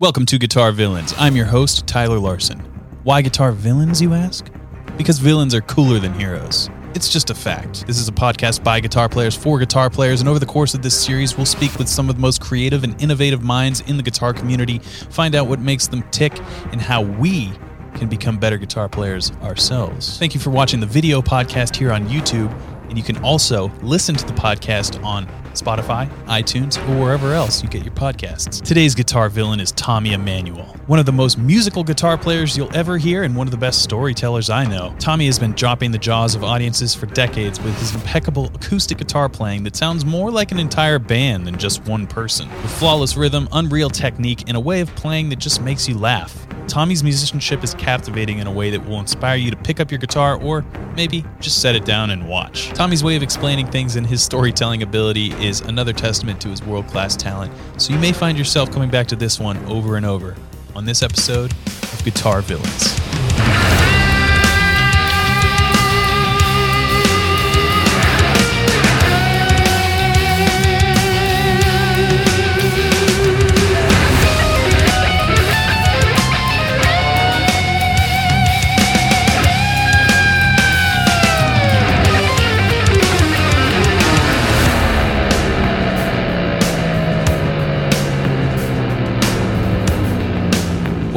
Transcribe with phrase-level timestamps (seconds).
[0.00, 1.12] Welcome to Guitar Villains.
[1.18, 2.60] I'm your host, Tyler Larson.
[3.02, 4.48] Why guitar villains, you ask?
[4.96, 6.70] Because villains are cooler than heroes.
[6.94, 7.84] It's just a fact.
[7.84, 10.82] This is a podcast by guitar players for guitar players, and over the course of
[10.82, 14.04] this series, we'll speak with some of the most creative and innovative minds in the
[14.04, 16.38] guitar community, find out what makes them tick,
[16.70, 17.50] and how we
[17.96, 20.16] can become better guitar players ourselves.
[20.16, 22.56] Thank you for watching the video podcast here on YouTube,
[22.88, 25.26] and you can also listen to the podcast on
[25.60, 28.62] Spotify, iTunes, or wherever else you get your podcasts.
[28.62, 32.98] Today's guitar villain is Tommy Emmanuel, one of the most musical guitar players you'll ever
[32.98, 34.94] hear and one of the best storytellers I know.
[34.98, 39.28] Tommy has been dropping the jaws of audiences for decades with his impeccable acoustic guitar
[39.28, 42.48] playing that sounds more like an entire band than just one person.
[42.48, 46.46] With flawless rhythm, unreal technique, and a way of playing that just makes you laugh.
[46.68, 49.98] Tommy's musicianship is captivating in a way that will inspire you to pick up your
[49.98, 52.68] guitar or maybe just set it down and watch.
[52.70, 56.86] Tommy's way of explaining things and his storytelling ability is another testament to his world
[56.86, 60.36] class talent, so you may find yourself coming back to this one over and over
[60.76, 63.27] on this episode of Guitar Villains.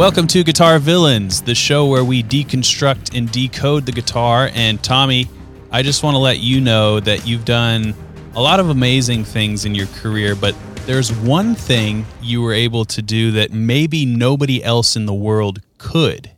[0.02, 4.50] Welcome to Guitar Villains, the show where we deconstruct and decode the guitar.
[4.56, 5.30] And Tommy,
[5.70, 7.94] I just want to let you know that you've done
[8.34, 10.56] a lot of amazing things in your career, but
[10.88, 15.62] there's one thing you were able to do that maybe nobody else in the world
[15.78, 16.32] could.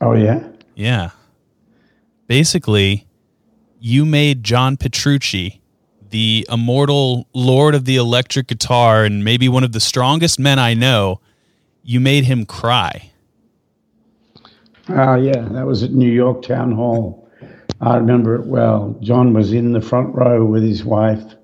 [0.00, 0.48] Oh, yeah?
[0.76, 1.10] Yeah.
[2.28, 3.08] Basically,
[3.80, 5.60] you made John Petrucci
[6.10, 10.74] the immortal lord of the electric guitar and maybe one of the strongest men I
[10.74, 11.20] know
[11.90, 13.10] you made him cry.
[14.88, 17.28] Ah, uh, yeah, that was at New York Town Hall.
[17.80, 18.96] I remember it well.
[19.00, 21.34] John was in the front row with his wife,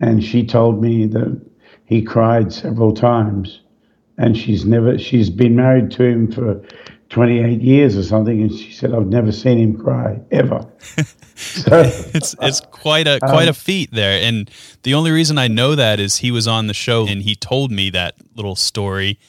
[0.00, 1.40] and she told me that
[1.84, 3.60] he cried several times,
[4.18, 6.60] and she's never she's been married to him for
[7.10, 10.66] 28 years or something, and she said I've never seen him cry ever.
[11.36, 11.82] so,
[12.14, 14.50] it's it's quite a quite um, a feat there, and
[14.82, 17.70] the only reason I know that is he was on the show and he told
[17.70, 19.20] me that little story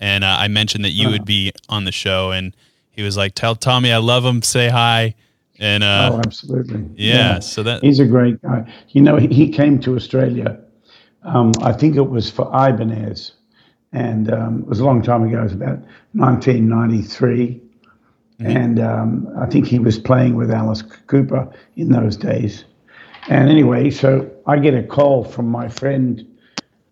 [0.00, 2.54] and uh, I mentioned that you would be on the show, and
[2.90, 5.14] he was like, "Tell Tommy I love him, say hi."
[5.58, 8.70] And uh, oh, absolutely, yeah, yeah, So that he's a great guy.
[8.88, 10.58] You know, he, he came to Australia.
[11.22, 13.32] Um, I think it was for Ibanez,
[13.92, 15.40] and um, it was a long time ago.
[15.40, 15.78] It was about
[16.12, 17.60] 1993.
[18.40, 18.56] Mm-hmm.
[18.56, 22.64] And um, I think he was playing with Alice Cooper in those days.
[23.28, 26.26] And anyway, so I get a call from my friend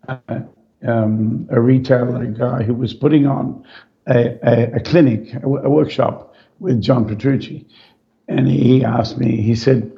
[0.07, 0.39] uh,
[0.87, 3.65] um, a retailer guy who was putting on
[4.07, 7.65] a, a, a clinic, a, a, workshop with John Petrucci,
[8.27, 9.41] and he asked me.
[9.41, 9.91] He said,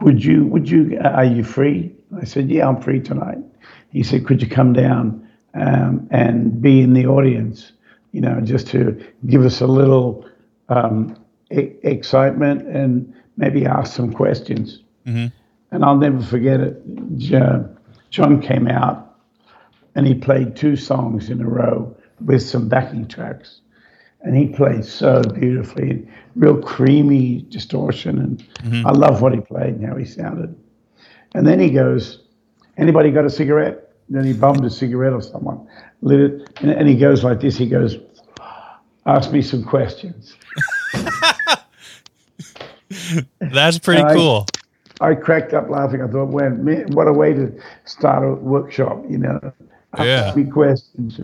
[0.00, 0.44] "Would you?
[0.46, 0.98] Would you?
[1.02, 3.38] Are you free?" I said, "Yeah, I'm free tonight."
[3.90, 7.72] He said, "Could you come down um, and be in the audience?
[8.12, 10.28] You know, just to give us a little
[10.68, 11.16] um,
[11.50, 15.26] e- excitement and maybe ask some questions." Mm-hmm.
[15.70, 16.82] And I'll never forget it.
[18.10, 19.13] John came out
[19.94, 23.60] and he played two songs in a row with some backing tracks.
[24.22, 28.18] And he played so beautifully, real creamy distortion.
[28.18, 28.86] And mm-hmm.
[28.86, 30.56] I love what he played and how he sounded.
[31.34, 32.20] And then he goes,
[32.76, 33.92] Anybody got a cigarette?
[34.08, 35.68] And then he bummed a cigarette or someone,
[36.00, 36.50] lit it.
[36.60, 37.98] And, and he goes like this he goes,
[39.06, 40.34] Ask me some questions.
[43.38, 44.46] That's pretty cool.
[45.00, 46.00] I cracked up laughing.
[46.00, 47.52] I thought, man, what a way to
[47.84, 49.52] start a workshop, you know
[49.98, 50.34] yeah.
[50.52, 51.20] questions.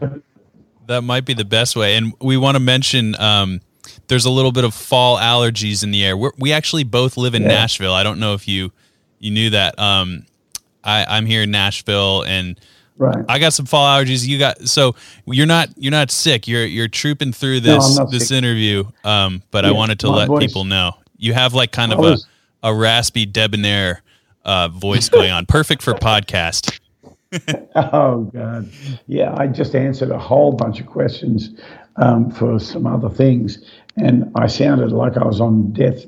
[0.87, 1.97] That might be the best way.
[1.97, 3.61] And we want to mention um,
[4.09, 6.17] there's a little bit of fall allergies in the air.
[6.17, 7.49] We're, we actually both live in yeah.
[7.49, 7.95] Nashville.
[7.95, 8.73] I don't know if you
[9.19, 9.79] you knew that.
[9.79, 10.27] Um,
[10.83, 12.59] I, I'm here in Nashville and.
[12.97, 13.25] Right.
[13.31, 14.29] I got some fall allergies.
[14.29, 14.95] You got so
[15.25, 16.47] you're not you're not sick.
[16.47, 18.37] You're you're trooping through this no, this sick.
[18.37, 18.84] interview.
[19.05, 20.45] Um, but yeah, I wanted to let voice.
[20.45, 22.27] people know you have like kind of was,
[22.63, 24.03] a, a raspy debonair
[24.45, 25.47] uh, voice going on.
[25.47, 26.79] Perfect for podcast.
[27.77, 28.68] oh God,
[29.06, 29.34] yeah.
[29.36, 31.50] I just answered a whole bunch of questions
[31.97, 33.59] um, for some other things,
[33.97, 36.04] and I sounded like I was on death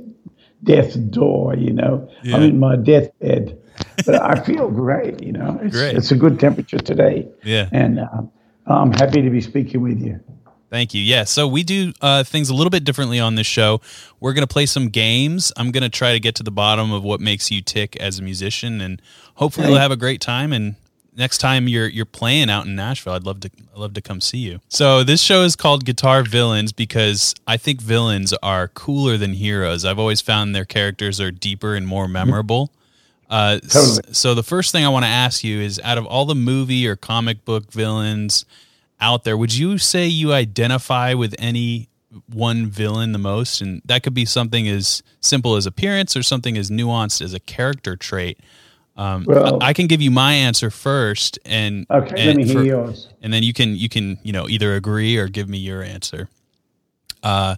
[0.65, 1.55] death door.
[1.55, 2.37] You know, yeah.
[2.37, 3.57] I'm in my deathbed,
[4.05, 5.23] but I feel great.
[5.23, 5.97] You know, it's, great.
[5.97, 7.29] it's a good temperature today.
[7.45, 8.23] Yeah, and uh,
[8.67, 10.19] I'm happy to be speaking with you.
[10.71, 11.03] Thank you.
[11.03, 11.25] Yeah.
[11.25, 13.83] So we do uh, things a little bit differently on this show.
[14.21, 15.53] We're going to play some games.
[15.57, 18.19] I'm going to try to get to the bottom of what makes you tick as
[18.19, 19.01] a musician, and
[19.35, 20.75] hopefully, we'll have a great time and
[21.17, 24.21] next time you're you're playing out in Nashville, I'd love to I'd love to come
[24.21, 24.61] see you.
[24.69, 29.85] So this show is called Guitar Villains because I think villains are cooler than heroes.
[29.85, 32.71] I've always found their characters are deeper and more memorable.
[33.31, 34.03] Uh, Totally.
[34.13, 36.87] so the first thing I want to ask you is, out of all the movie
[36.87, 38.45] or comic book villains
[39.01, 41.89] out there, would you say you identify with any
[42.27, 43.63] one villain the most?
[43.63, 47.41] And that could be something as simple as appearance or something as nuanced as a
[47.41, 48.39] character trait.
[48.97, 52.59] Um, Well- I can give you my answer first, and Okay, and let me hear
[52.59, 53.09] for- yours.
[53.23, 56.29] and then you can you can you know either agree or give me your answer.
[57.23, 57.57] Uh,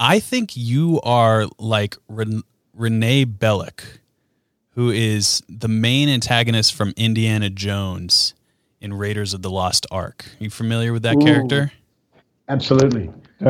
[0.00, 2.42] I think you are like Ren-
[2.74, 3.80] Renee Belloq,
[4.70, 8.34] who is the main antagonist from Indiana Jones
[8.80, 10.26] in Raiders of the Lost Ark.
[10.40, 11.20] Are you familiar with that Ooh.
[11.24, 11.72] character?
[12.48, 13.10] Absolutely.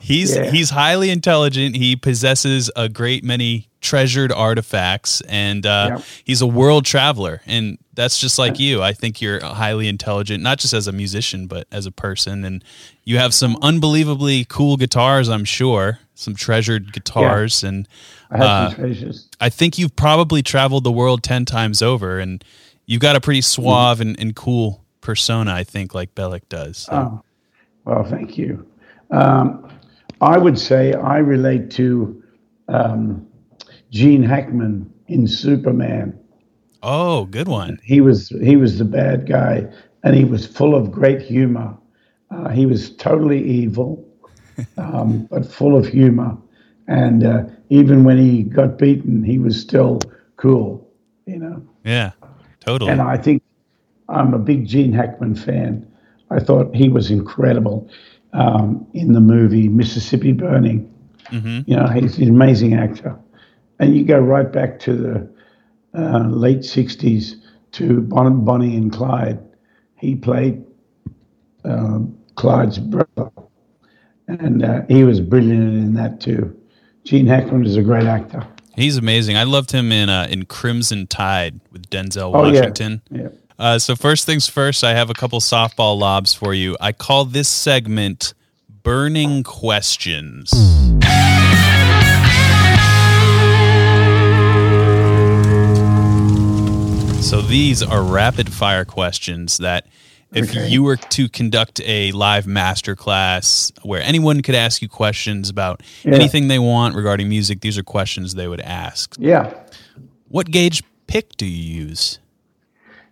[0.00, 0.50] He's Yeah.
[0.50, 1.76] he's highly intelligent.
[1.76, 6.04] He possesses a great many treasured artifacts, and uh, Yep.
[6.24, 7.42] he's a world traveler.
[7.46, 8.82] And that's just like you.
[8.82, 12.44] I think you're highly intelligent, not just as a musician, but as a person.
[12.44, 12.64] And
[13.04, 15.28] you have some unbelievably cool guitars.
[15.28, 17.86] I'm sure some treasured guitars, and
[18.30, 19.28] I have Uh, some treasures.
[19.40, 22.42] I think you've probably traveled the world ten times over, and
[22.86, 25.52] you've got a pretty suave and, and cool persona.
[25.52, 26.78] I think like Belloq does.
[26.78, 26.92] So.
[26.94, 27.22] Oh,
[27.84, 28.64] well, thank you.
[29.10, 29.68] Um,
[30.20, 32.22] I would say I relate to
[32.68, 33.26] um,
[33.92, 36.18] Gene Hackman in Superman.
[36.82, 37.78] oh, good one.
[37.84, 39.66] He was he was the bad guy,
[40.02, 41.76] and he was full of great humor.
[42.30, 44.02] Uh, he was totally evil,
[44.78, 46.36] um, but full of humor.
[46.88, 50.00] And uh, even when he got beaten, he was still
[50.36, 50.90] cool.
[51.26, 51.62] You know.
[51.84, 52.12] Yeah,
[52.60, 52.90] totally.
[52.90, 53.42] And I think
[54.08, 55.86] I'm a big Gene Hackman fan.
[56.30, 57.88] I thought he was incredible
[58.32, 60.88] um, in the movie Mississippi Burning.
[61.28, 61.64] Mhm.
[61.68, 63.16] You know, he's an amazing actor.
[63.82, 65.28] And you go right back to the
[65.98, 67.34] uh, late 60s
[67.72, 69.40] to Bon- Bonnie and Clyde.
[69.96, 70.64] He played
[71.64, 73.32] um, Clyde's brother.
[74.28, 76.56] And uh, he was brilliant in that too.
[77.02, 78.46] Gene Hackman is a great actor.
[78.76, 79.36] He's amazing.
[79.36, 83.02] I loved him in uh, in Crimson Tide with Denzel Washington.
[83.10, 83.22] Oh, yeah.
[83.22, 83.28] Yeah.
[83.58, 86.76] Uh, so first things first, I have a couple softball lobs for you.
[86.80, 88.32] I call this segment
[88.84, 90.52] "Burning Questions."
[97.22, 99.86] So these are rapid fire questions that
[100.34, 100.68] if Okay.
[100.68, 106.14] you were to conduct a live masterclass where anyone could ask you questions about Yeah.
[106.14, 109.14] anything they want regarding music, these are questions they would ask.
[109.18, 109.52] Yeah.
[110.28, 112.18] What gauge pick do you use?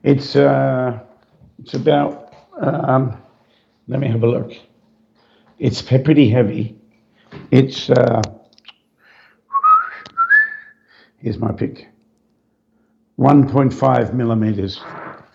[0.03, 0.99] It's uh,
[1.63, 2.35] it's about.
[2.61, 3.17] Um,
[3.89, 4.53] let me have a look.
[5.59, 6.75] It's pretty heavy.
[7.51, 7.89] It's.
[7.91, 8.23] Uh,
[11.19, 11.87] here's my pick.
[13.21, 14.81] One point five millimeters.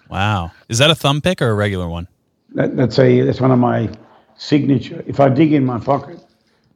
[0.09, 0.51] Wow.
[0.69, 2.07] Is that a thumb pick or a regular one?
[2.55, 3.91] That, that's a that's one of my
[4.37, 5.03] signature.
[5.05, 6.19] If I dig in my pocket,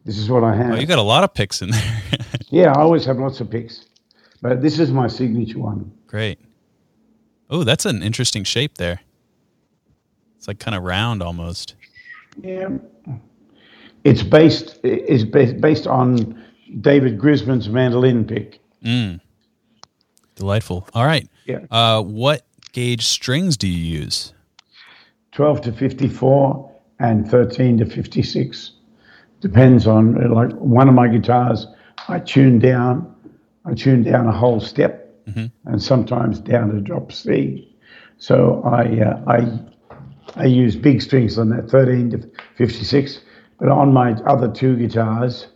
[0.05, 0.73] this is what I have.
[0.73, 2.01] Oh, you got a lot of picks in there.
[2.51, 3.87] yeah, I always have lots of picks,
[4.43, 5.91] but this is my signature one.
[6.05, 6.37] Great.
[7.49, 9.01] Oh, that's an interesting shape there.
[10.37, 11.73] It's like kind of round almost.
[12.39, 12.69] Yeah.
[14.03, 16.39] It's based is based based on
[16.81, 18.59] David Grisman's mandolin pick.
[18.83, 19.15] Hmm.
[20.39, 20.87] Delightful.
[20.93, 21.27] All right.
[21.45, 21.65] Yeah.
[21.69, 24.33] Uh, what gauge strings do you use?
[25.33, 28.71] 12 to 54 and 13 to 56
[29.41, 31.65] depends on like one of my guitars
[32.09, 33.15] i tune down
[33.65, 35.15] i tune down a whole step
[35.65, 37.73] and sometimes down to drop c
[38.17, 39.59] so i uh, i
[40.35, 43.19] i use big strings on that 13 to 56
[43.59, 45.47] but on my other two guitars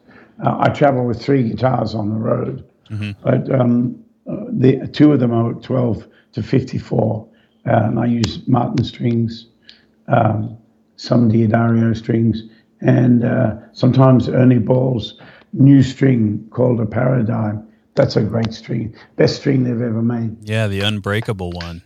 [0.46, 2.64] uh, i travel with three guitars on the road
[3.24, 7.28] but um, the two of them are 12 to 54
[7.66, 9.48] uh, and i use martin strings
[10.08, 10.58] um,
[10.96, 12.44] some D'Addario strings,
[12.82, 15.20] and uh, sometimes Ernie Ball's
[15.54, 17.68] new string called a Paradigm.
[17.96, 20.38] That's a great string, best string they've ever made.
[20.48, 21.84] Yeah, the unbreakable one.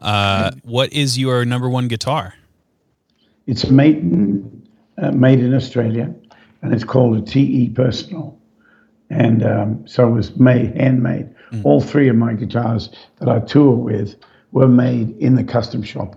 [0.00, 2.34] Uh, what is your number one guitar?
[3.46, 6.14] It's made in, uh, made in Australia,
[6.62, 8.38] and it's called a TE Personal.
[9.10, 11.28] And um, so it was made, handmade.
[11.64, 14.16] All three of my guitars that I tour with
[14.52, 16.16] were made in the custom shop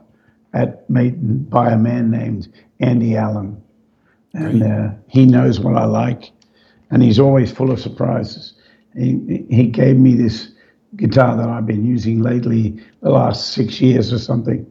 [0.54, 2.48] at Maton by a man named
[2.80, 3.62] Andy Allen.
[4.34, 6.32] And uh, he knows what I like,
[6.90, 8.54] and he's always full of surprises.
[8.96, 10.52] He, he gave me this
[10.96, 14.66] guitar that I've been using lately, the last six years or something,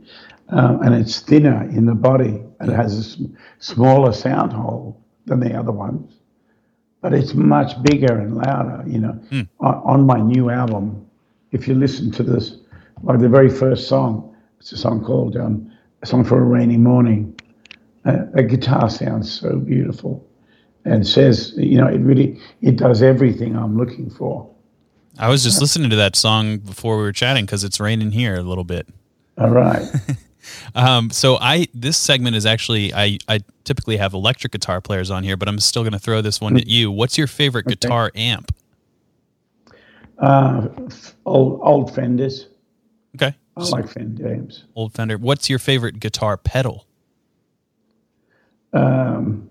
[0.48, 2.42] uh, and it's thinner in the body.
[2.60, 6.12] It has a sm- smaller sound hole than the other ones,
[7.02, 8.82] but it's much bigger and louder.
[8.86, 9.20] You know,
[9.60, 11.06] on, on my new album,
[11.50, 12.56] if you listen to this,
[13.02, 15.70] like the very first song, it's a song called um,
[16.02, 17.38] "A Song for a Rainy Morning."
[18.04, 20.26] Uh, a guitar sounds so beautiful,
[20.84, 24.48] and says, you know, it really it does everything I'm looking for.
[25.18, 28.34] I was just listening to that song before we were chatting because it's raining here
[28.36, 28.88] a little bit.
[29.36, 29.82] All right.
[30.74, 35.22] Um, so I this segment is actually I I typically have electric guitar players on
[35.24, 36.90] here, but I'm still going to throw this one at you.
[36.90, 37.74] What's your favorite Okay.
[37.76, 38.52] guitar amp?
[40.18, 40.68] Uh,
[41.26, 42.48] old old Fenders.
[43.16, 44.64] Okay, I like Fender amps.
[44.74, 45.18] old Fender.
[45.18, 46.86] What's your favorite guitar pedal?
[48.72, 49.48] Um,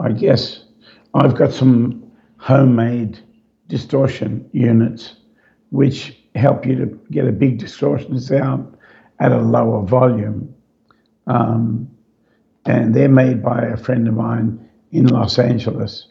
[0.00, 0.64] I guess
[1.14, 3.18] I've got some homemade
[3.68, 5.14] distortion units,
[5.70, 8.76] which help you to get a big distortion sound
[9.20, 10.54] at a lower volume.
[11.26, 11.90] Um,
[12.64, 16.08] and they're made by a friend of mine in Los Angeles.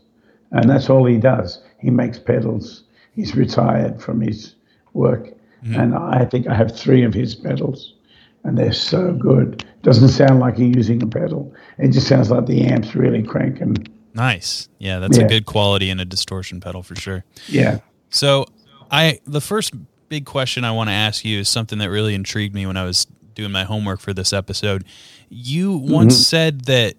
[0.51, 1.61] And that's all he does.
[1.79, 2.83] He makes pedals.
[3.13, 4.55] He's retired from his
[4.93, 5.29] work.
[5.73, 7.95] And I think I have three of his pedals.
[8.43, 9.65] And they're so good.
[9.81, 11.51] Doesn't sound like you're using a pedal.
[11.79, 13.75] It just sounds like the amp's really cranking.
[14.13, 14.69] Nice.
[14.77, 17.25] Yeah, that's a good quality in a distortion pedal for sure.
[17.47, 17.79] Yeah.
[18.11, 18.45] So
[18.91, 19.73] I the first
[20.09, 22.83] big question I want to ask you is something that really intrigued me when I
[22.83, 24.85] was doing my homework for this episode.
[25.29, 25.91] You mm-hmm.
[25.91, 26.95] once said that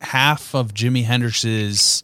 [0.00, 2.02] half of Jimi Hendrix's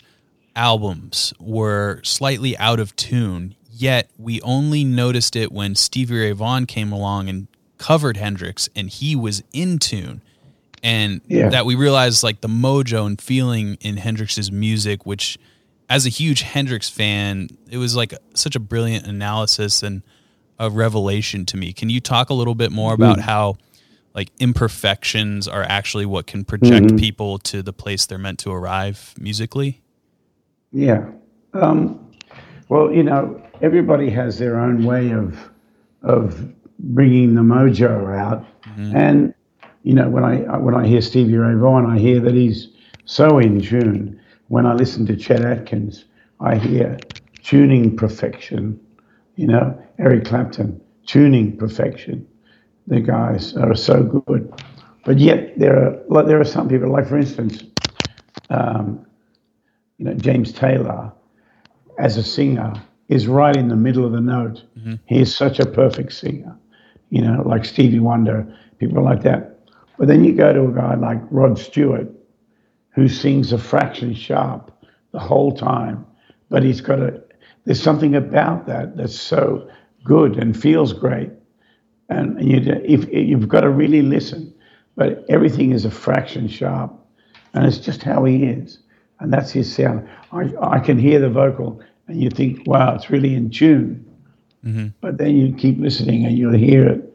[0.56, 6.66] albums were slightly out of tune, yet we only noticed it when Stevie Ray Vaughan
[6.66, 7.46] came along and
[7.78, 10.20] covered Hendrix and he was in tune.
[10.82, 11.48] And Yeah.
[11.48, 15.38] that we realized like the mojo and feeling in Hendrix's music, which
[15.88, 20.02] as a huge Hendrix fan, it was like such a brilliant analysis and
[20.58, 21.72] a revelation to me.
[21.72, 23.22] Can you talk a little bit more about mm.
[23.22, 23.58] how
[24.14, 26.96] like imperfections are actually what can project mm-hmm.
[26.96, 29.80] people to the place they're meant to arrive musically?
[30.72, 31.06] Yeah.
[31.54, 32.10] Um,
[32.68, 35.50] well, you know, everybody has their own way of
[36.02, 38.96] of bringing the mojo out, mm-hmm.
[38.96, 39.34] and
[39.82, 42.68] you know, when I when I hear Stevie Ray Vaughan, I hear that he's
[43.04, 44.20] so in tune.
[44.48, 46.04] When I listen to Chet Atkins,
[46.40, 46.98] I hear
[47.42, 48.78] tuning perfection.
[49.38, 52.26] You know, Eric Clapton, tuning perfection.
[52.88, 54.52] The guys are so good,
[55.04, 57.62] but yet there are like, there are some people, like for instance,
[58.50, 59.06] um,
[59.98, 61.12] you know, James Taylor,
[62.00, 62.72] as a singer,
[63.08, 64.64] is right in the middle of the note.
[65.06, 66.58] He is such a perfect singer,
[67.10, 69.60] you know, like Stevie Wonder, people like that.
[69.98, 72.08] But then you go to a guy like Rod Stewart,
[72.90, 74.72] who sings a fraction sharp
[75.12, 76.04] the whole time,
[76.50, 77.22] but he's got a,
[77.68, 79.68] there's something about that that's so
[80.02, 81.30] good and feels great.
[82.08, 84.54] And you, if, you've got to really listen,
[84.96, 86.90] but everything is a fraction sharp,
[87.52, 88.78] and it's just how he is,
[89.20, 90.08] and that's his sound.
[90.32, 94.02] I, I can hear the vocal, and you think, wow, it's really in tune.
[94.64, 94.86] Mm-hmm.
[95.02, 97.14] But then you keep listening, and you'll hear it.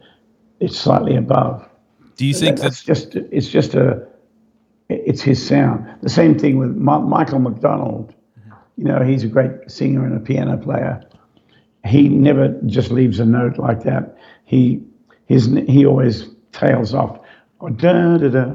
[0.60, 1.68] It's slightly above.
[2.14, 4.06] Do you think that that's just it's just a
[4.88, 5.84] it's his sound.
[6.02, 8.14] The same thing with Ma- Michael McDonald.
[8.76, 11.02] You know, he's a great singer and a piano player.
[11.84, 14.16] He never just leaves a note like that.
[14.44, 14.82] He
[15.26, 17.20] his he always tails off.
[17.60, 18.54] Or da da da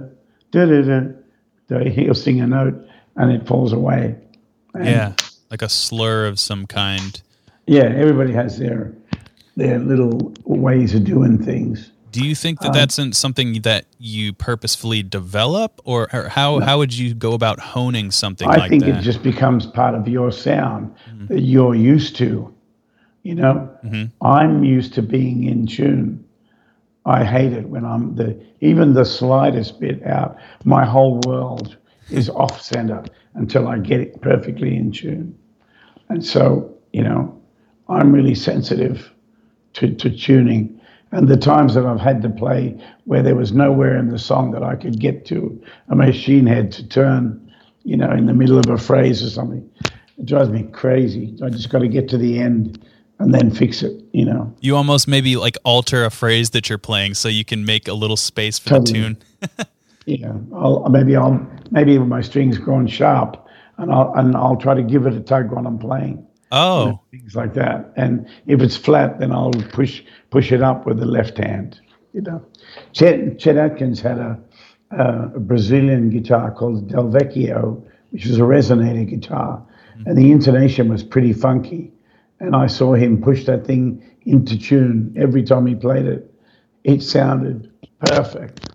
[0.51, 0.99] da da da.
[1.67, 1.89] da.
[1.89, 2.85] He'll sing a note
[3.15, 4.15] and it falls away.
[4.73, 5.13] And yeah,
[5.49, 7.21] like a slur of some kind?
[7.67, 7.83] yeah.
[7.83, 8.93] Everybody has their
[9.55, 11.91] their little ways of doing things.
[12.11, 16.59] Do you think that um, that's in- something that you purposefully develop, or, or how
[16.59, 18.59] how would you go about honing something like that?
[18.59, 18.99] I like think that?
[18.99, 21.27] it just becomes part of your sound mm-hmm.
[21.27, 22.53] that you're used to.
[23.23, 24.25] You know, mm-hmm.
[24.25, 26.23] I'm used to being in tune.
[27.05, 30.37] I hate it when I'm the even the slightest bit out.
[30.63, 31.77] My whole world
[32.09, 33.03] is off center
[33.35, 35.37] until I get it perfectly in tune.
[36.09, 37.39] And so, you know,
[37.87, 39.11] I'm really sensitive
[39.73, 40.78] to, to tuning.
[41.11, 44.51] And the times that I've had to play where there was nowhere in the song
[44.51, 47.51] that I could get to, a machine had to turn,
[47.83, 49.67] you know, in the middle of a phrase or something.
[50.17, 51.35] It drives me crazy.
[51.43, 52.85] I just got to get to the end
[53.17, 54.53] and then fix it, you know.
[54.61, 57.93] you almost maybe like alter a phrase that you're playing so you can make a
[57.93, 58.99] little space for Totally.
[59.01, 59.67] the tune.
[60.09, 63.45] Yeah, I'll, maybe I'll maybe my strings grown sharp,
[63.77, 66.25] and I'll and I'll try to give it a tug when I'm playing.
[66.51, 67.93] Oh, things like that.
[67.95, 71.79] And if it's flat, then I'll push push it up with the left hand.
[72.13, 72.45] You know,
[72.93, 74.39] Chet, Chet Atkins had a,
[74.91, 80.07] a Brazilian guitar called Del Vecchio, which was a resonator guitar, mm-hmm.
[80.07, 81.91] and the intonation was pretty funky.
[82.39, 86.33] And I saw him push that thing into tune every time he played it.
[86.83, 88.69] It sounded perfect.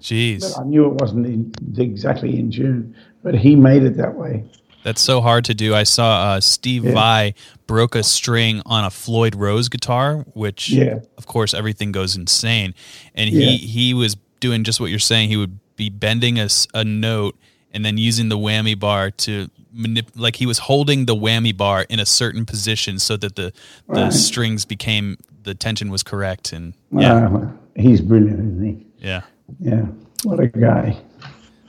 [0.00, 0.58] jeez.
[0.58, 4.44] I knew it wasn't in, exactly in tune, but he made it that way.
[4.82, 5.74] That's so hard to do.
[5.74, 6.92] I saw uh, Steve Yeah.
[6.92, 7.34] Vai
[7.66, 11.00] broke a string on a Floyd Rose guitar, which, Yeah.
[11.16, 12.74] of course, everything goes insane.
[13.14, 13.46] And Yeah.
[13.50, 15.28] he he was doing just what you're saying.
[15.28, 17.36] He would be bending a, a note
[17.72, 21.86] and then using the whammy bar to manip- like he was holding the whammy bar
[21.88, 23.52] in a certain position so that the
[23.88, 24.12] the Right.
[24.12, 26.52] strings became the tension was correct.
[26.52, 29.06] And yeah, Uh, he's brilliant, isn't he?
[29.06, 29.22] yeah.
[29.60, 29.86] Yeah.
[30.24, 30.96] What a guy.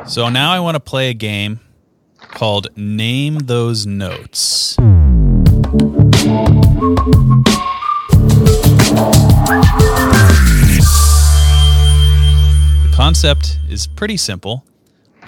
[0.07, 1.59] So now I want to play a game
[2.33, 4.75] called Name Those Notes.
[4.75, 4.83] The
[12.95, 14.65] concept is pretty simple.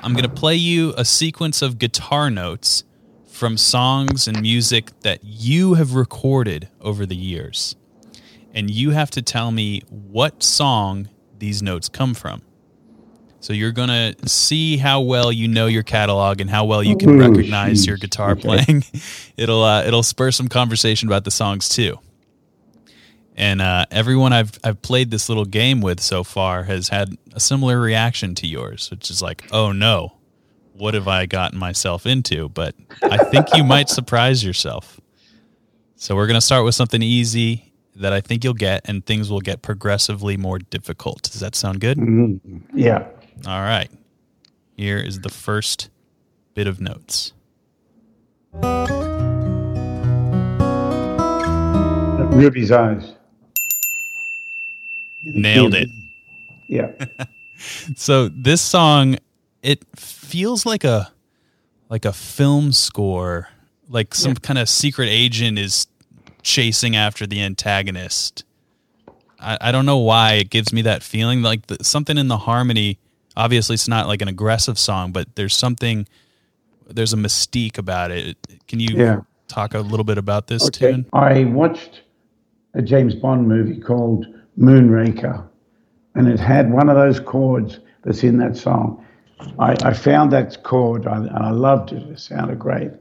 [0.04, 2.84] I'm going to play you a sequence of guitar notes
[3.28, 7.76] from songs and music that you have recorded over the years.
[8.54, 12.42] And you have to tell me what song these notes come from.
[13.46, 16.98] So you're going to see how well you know your catalog and how well you
[16.98, 18.42] can Ooh, recognize your guitar Okay.
[18.42, 18.84] playing.
[19.38, 22.00] it'll uh, it'll spur some conversation about the songs too.
[23.36, 27.40] And uh, everyone I've I've played this little game with so far has had a
[27.40, 30.14] similar reaction to yours, which is like, "Oh no,
[30.74, 32.74] what have I gotten myself into?" But
[33.12, 35.00] I think you might surprise yourself.
[35.98, 39.40] So we're gonna start with something easy that I think you'll get, and things will
[39.40, 41.22] get progressively more difficult.
[41.22, 41.98] Does that sound good?
[42.00, 42.40] Mhm.
[42.74, 43.06] Yeah.
[43.46, 43.90] All right.
[44.78, 45.90] Here is the first
[46.54, 47.34] bit of notes.
[52.36, 53.14] Ruby's eyes.
[55.24, 55.90] Nailed it.
[56.68, 56.92] Yeah.
[57.96, 59.16] So this song,
[59.64, 61.10] it feels like a
[61.88, 63.48] like a film score,
[63.88, 64.40] like some Yeah.
[64.42, 65.88] kind of secret agent is
[66.44, 68.44] chasing after the antagonist.
[69.40, 71.42] I, I don't know why it gives me that feeling.
[71.44, 73.00] Like the, something in the harmony.
[73.38, 76.08] Obviously, it's not like an aggressive song, but there's something.
[76.88, 78.38] There's a mystique about it.
[78.68, 79.22] Can you Yeah.
[79.48, 80.92] talk a little bit about this Okay.
[80.92, 81.06] tune?
[81.14, 82.02] I watched
[82.76, 84.26] a James Bond movie called
[84.60, 85.44] Moonraker,
[86.16, 89.04] and it had one of those chords that's in that song.
[89.60, 92.04] I, I found that chord I, and I loved it.
[92.04, 92.92] It sounded great.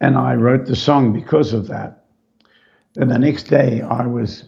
[0.00, 2.04] And I wrote the song because of that.
[2.94, 4.44] Then the next day, I was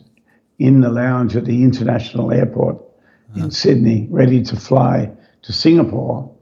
[0.58, 2.78] in the lounge at the international airport
[3.36, 5.10] in Sydney, ready to fly
[5.42, 6.34] to Singapore.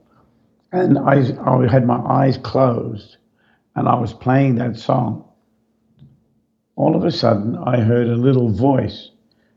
[0.71, 3.17] And I, I had my eyes closed
[3.75, 5.25] and I was playing that song
[6.75, 9.11] all of a sudden I heard a little voice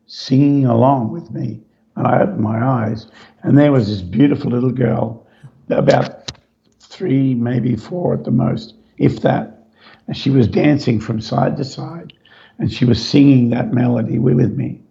[0.07, 1.61] singing along with me.
[1.97, 3.07] And I opened my eyes,
[3.43, 5.27] and there was this beautiful little girl,
[5.71, 6.31] about
[6.79, 9.67] three, maybe four at the most, if that.
[10.07, 12.13] And she was dancing from side to side,
[12.59, 14.83] and she was singing that melody wi- with me.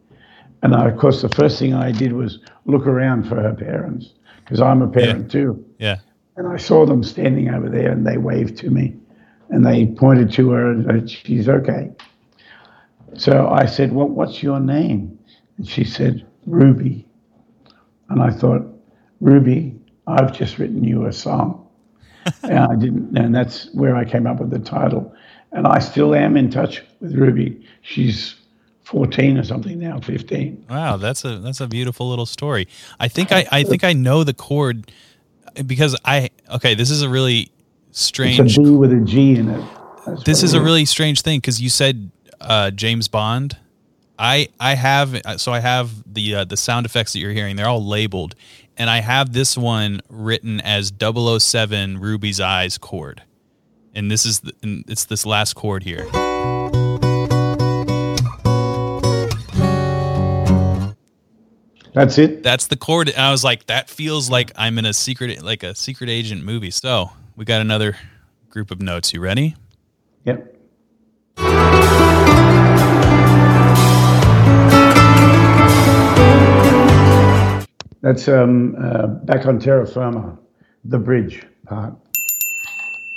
[0.63, 4.13] And I, of course, the first thing I did was look around for her parents,
[4.44, 5.63] because I'm a parent too.
[5.80, 5.98] Yeah.
[6.38, 8.96] And I saw them standing over there and they waved to me
[9.50, 11.91] and they pointed to her and said, she's okay.
[13.18, 15.18] So I said, well, what's your name?
[15.58, 17.08] And she said, Ruby.
[18.10, 18.63] And I thought,
[19.22, 21.62] Ruby, I've just written you a song.
[22.44, 25.13] and I didn't, and that's where I came up with the title.
[25.52, 27.65] And I still am in touch with Ruby.
[27.82, 28.36] She's
[28.86, 30.67] 14 or something now, 15.
[30.69, 32.67] Wow, that's a that's a beautiful little story.
[33.00, 34.91] I think I I think I know the chord
[35.65, 37.52] because I okay, this is a really
[37.89, 39.65] It's strange a B with a G in it.
[40.06, 43.58] That's this is a really strange thing because you said uh, James Bond.
[44.19, 47.56] I I have so I have the uh, the sound effects that you're hearing.
[47.56, 48.36] They're all labeled,
[48.78, 53.24] and I have this one written as 007 Ruby's Eyes chord,
[53.95, 56.08] and this is the, and it's this last chord here.
[61.96, 62.44] That's it.
[62.44, 63.08] That's the chord.
[63.08, 66.44] And I was like, that feels like I'm in a secret like a secret agent
[66.44, 66.70] movie.
[66.70, 67.96] So we got another
[68.50, 69.14] group of notes.
[69.14, 69.56] You ready?
[70.26, 70.54] Yep.
[78.02, 80.38] That's um, uh, back on terra firma,
[80.84, 81.94] the bridge part.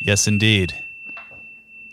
[0.00, 0.72] Yes, indeed.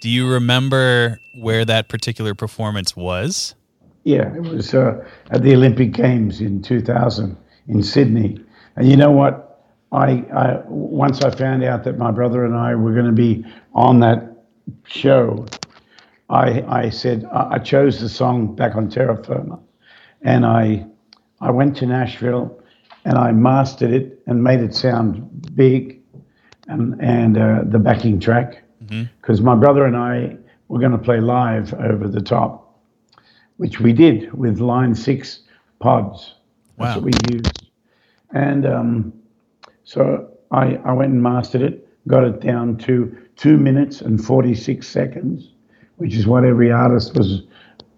[0.01, 3.55] Do you remember where that particular performance was?
[4.05, 7.35] Yeah, it was uh, at the Olympic Games in 2000
[7.67, 8.39] in Sydney.
[8.75, 9.41] And you know what?
[9.91, 13.43] I, I once I found out that my brother and I were going to be
[13.73, 14.45] on that
[14.85, 15.47] show,
[16.29, 19.59] I I said I chose the song back on terra firma,
[20.21, 20.85] and I
[21.41, 22.61] I went to Nashville,
[23.05, 25.99] and I mastered it and made it sound big,
[26.67, 28.63] and and uh, the backing track,
[29.21, 30.37] because my brother and I
[30.67, 32.64] were going to play live over the top
[33.57, 35.41] which we did with Line Six
[35.79, 36.35] pods.
[36.77, 37.67] That's what we used.
[38.33, 39.13] And um,
[39.83, 44.85] so I, I went and mastered it, got it down to two minutes and 46
[44.87, 45.51] seconds,
[45.97, 47.43] which is what every artist was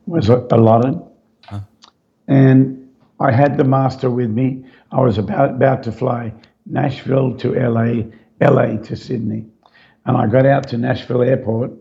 [0.06, 1.02] was allotted.
[1.46, 1.60] Huh.
[2.28, 2.90] And
[3.20, 4.66] I had the master with me.
[4.92, 6.34] I was about about to fly
[6.66, 8.04] Nashville to LA,
[8.42, 9.46] LA to Sydney,
[10.06, 11.72] and I got out to Nashville Airport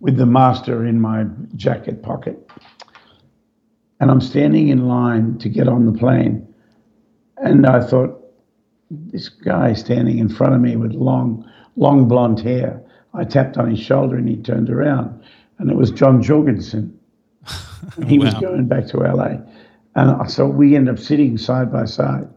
[0.00, 1.24] with the master in my
[1.56, 2.50] jacket pocket.
[4.00, 6.46] And I'm standing in line to get on the plane.
[7.36, 8.16] And I thought,
[8.90, 12.82] this guy standing in front of me with long, long blonde hair.
[13.14, 15.22] I tapped on his shoulder and he turned around.
[15.58, 16.98] And it was John Jorgensen.
[18.06, 18.24] he wow.
[18.26, 19.36] was going back to LA.
[19.94, 22.28] And so we ended up sitting side by side.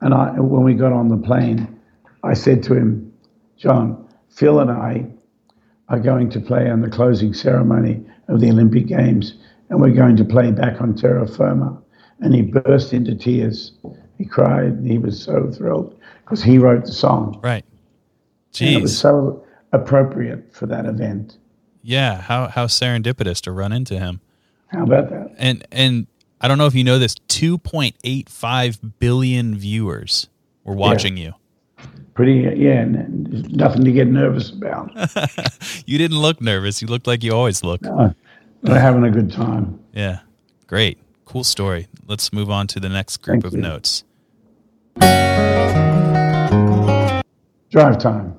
[0.00, 1.80] And I, when we got on the plane,
[2.22, 3.12] I said to him,
[3.56, 5.06] John, Phil and I
[5.88, 9.34] are going to play on the closing ceremony of the Olympic Games,
[9.68, 11.80] and we're going to play back on terra firma.
[12.20, 13.72] And he burst into tears.
[14.18, 17.40] He cried, and he was so thrilled because he wrote the song.
[17.42, 17.64] Right.
[18.52, 18.68] Jeez.
[18.68, 21.38] And it was so appropriate for that event.
[21.82, 24.20] Yeah, how how serendipitous to run into him.
[24.68, 25.34] How about that?
[25.36, 26.06] And and
[26.40, 30.28] I don't know if you know this, 2.85 billion viewers
[30.62, 31.24] were watching yeah.
[31.24, 31.34] you
[32.14, 34.90] pretty uh, yeah nothing to get nervous about
[35.86, 38.14] you didn't look nervous you looked like you always look no,
[38.64, 39.78] we're having a good time.
[39.92, 40.20] Yeah.
[40.66, 40.98] Great.
[41.24, 41.88] Cool story.
[42.06, 43.60] Let's move on to the next group Thank of you.
[43.60, 44.04] notes.
[47.70, 48.38] Drive time.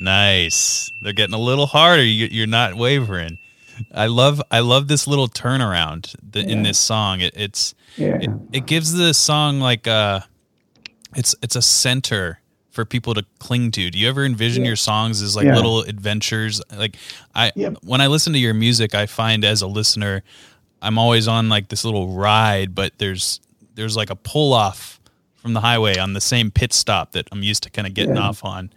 [0.00, 0.90] Nice.
[1.02, 2.02] They're getting a little harder.
[2.02, 3.38] You're not wavering.
[3.94, 6.62] I love i love this little turnaround in yeah.
[6.64, 7.20] this song.
[7.20, 8.18] It, it's yeah.
[8.20, 10.20] it, it gives the song like a uh,
[11.16, 12.40] it's it's a center
[12.70, 13.90] for people to cling to.
[13.90, 14.68] Do you ever envision yeah.
[14.68, 15.56] your songs as like yeah.
[15.56, 16.62] little adventures?
[16.74, 16.96] Like
[17.34, 17.70] I yeah.
[17.82, 20.22] when I listen to your music, I find as a listener,
[20.80, 23.40] I'm always on like this little ride, but there's
[23.74, 25.00] there's like a pull off
[25.36, 28.18] from the highway on the same pit stop that I'm used to kind of getting
[28.18, 28.70] off on,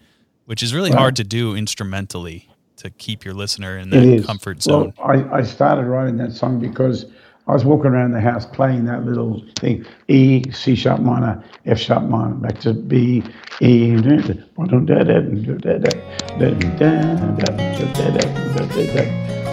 [0.45, 4.93] which is really hard to do instrumentally to keep your listener in that comfort zone.
[4.97, 7.05] Well, I, I started writing that song because
[7.45, 11.77] I was walking around the house playing that little thing E, C sharp minor, F
[11.77, 13.21] sharp minor, back to B,
[13.61, 13.91] E,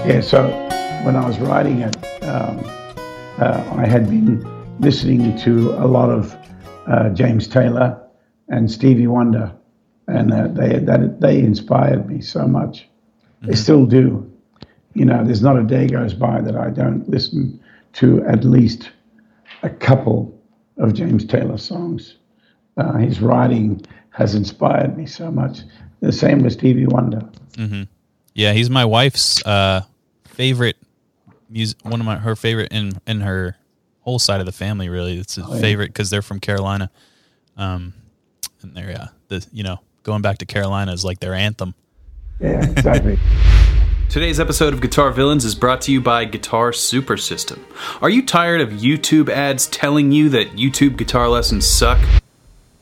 [0.07, 0.21] yeah.
[0.21, 0.47] So
[1.05, 2.61] when I was writing it, um,
[3.39, 4.47] uh, I had been
[4.79, 6.37] listening to a lot of
[6.87, 8.01] uh, James Taylor
[8.49, 9.53] and Stevie Wonder,
[10.07, 12.83] and uh, they that they inspired me so much.
[12.83, 13.51] Mm-hmm.
[13.51, 14.31] They still do.
[14.95, 17.60] You know, there's not a day goes by that I don't listen
[17.95, 18.91] to at least
[19.63, 20.39] a couple
[20.79, 22.17] of James Taylor songs.
[22.77, 25.61] Uh, his writing has inspired me so much.
[26.01, 27.21] The same with Stevie Wonder.
[27.53, 27.83] Mm-hmm.
[28.35, 29.83] Yeah, he's my wife's uh,
[30.25, 30.77] favorite
[31.49, 31.79] music.
[31.85, 33.57] One of my her favorite in in her
[34.01, 34.89] whole side of the family.
[34.89, 35.61] Really, it's a oh, yeah.
[35.61, 36.91] favorite because they're from Carolina.
[37.57, 37.93] Um,
[38.63, 41.75] and they're yeah, the you know going back to Carolina is like their anthem.
[42.41, 43.19] Yeah, exactly.
[44.11, 47.65] Today's episode of Guitar Villains is brought to you by Guitar Super System.
[48.03, 52.01] Are you tired of YouTube ads telling you that YouTube guitar lessons suck?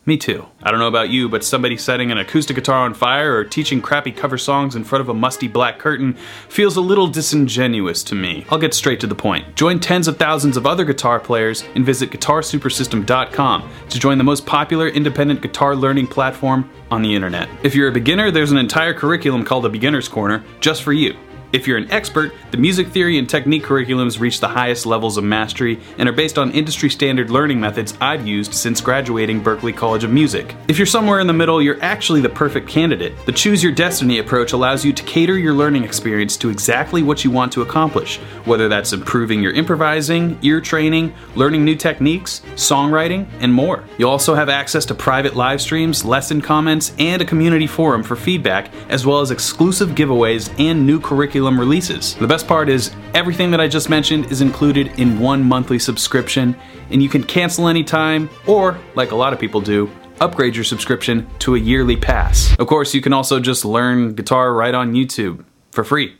[0.08, 0.46] Me too.
[0.62, 3.82] I don't know about you, but somebody setting an acoustic guitar on fire or teaching
[3.82, 6.14] crappy cover songs in front of a musty black curtain
[6.48, 8.46] feels a little disingenuous to me.
[8.48, 9.54] I'll get straight to the point.
[9.54, 14.46] Join tens of thousands of other guitar players and visit GuitarSupersystem.com to join the most
[14.46, 17.46] popular independent guitar learning platform on the internet.
[17.62, 21.18] If you're a beginner, there's an entire curriculum called the Beginner's Corner just for you.
[21.50, 25.24] If you're an expert, the music theory and technique curriculums reach the highest levels of
[25.24, 30.04] mastery and are based on industry standard learning methods I've used since graduating Berklee College
[30.04, 30.54] of Music.
[30.68, 33.14] If you're somewhere in the middle, you're actually the perfect candidate.
[33.24, 37.24] The Choose Your Destiny approach allows you to cater your learning experience to exactly what
[37.24, 43.26] you want to accomplish, whether that's improving your improvising, ear training, learning new techniques, songwriting,
[43.40, 43.84] and more.
[43.96, 48.16] You'll also have access to private live streams, lesson comments, and a community forum for
[48.16, 52.14] feedback, as well as exclusive giveaways and new curriculum releases.
[52.14, 56.56] The best part is, everything that I just mentioned is included in one monthly subscription,
[56.90, 61.28] and you can cancel anytime, or, like a lot of people do, upgrade your subscription
[61.38, 62.56] to a yearly pass.
[62.58, 66.16] Of course, you can also just learn guitar right on YouTube for free,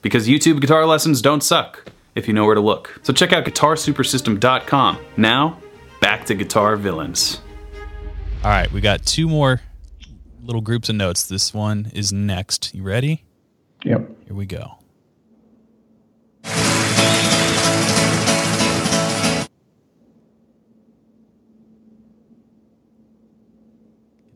[0.00, 3.00] because YouTube guitar lessons don't suck if you know where to look.
[3.02, 4.98] So check out GuitarSupersystem.com.
[5.16, 5.58] Now,
[6.00, 7.40] back to Guitar Villains.
[8.44, 9.60] All right, we got two more
[10.42, 11.26] little groups of notes.
[11.26, 12.74] This one is next.
[12.74, 13.24] You ready?
[13.84, 14.26] Yep.
[14.26, 14.78] Here we go.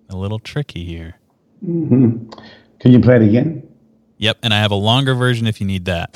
[0.08, 1.16] A little tricky here.
[1.64, 2.30] Mm-hmm.
[2.80, 3.66] Can you play it again?
[4.18, 6.12] Yep, and I have a longer version if you need that.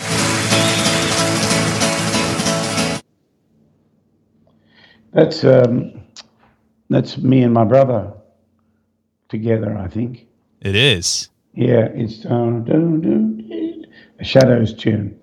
[5.13, 6.01] That's um,
[6.89, 8.13] that's me and my brother
[9.29, 9.77] together.
[9.77, 10.29] I think
[10.61, 11.30] it is.
[11.55, 12.63] Yeah, it's uh,
[14.19, 15.19] a Shadows tune.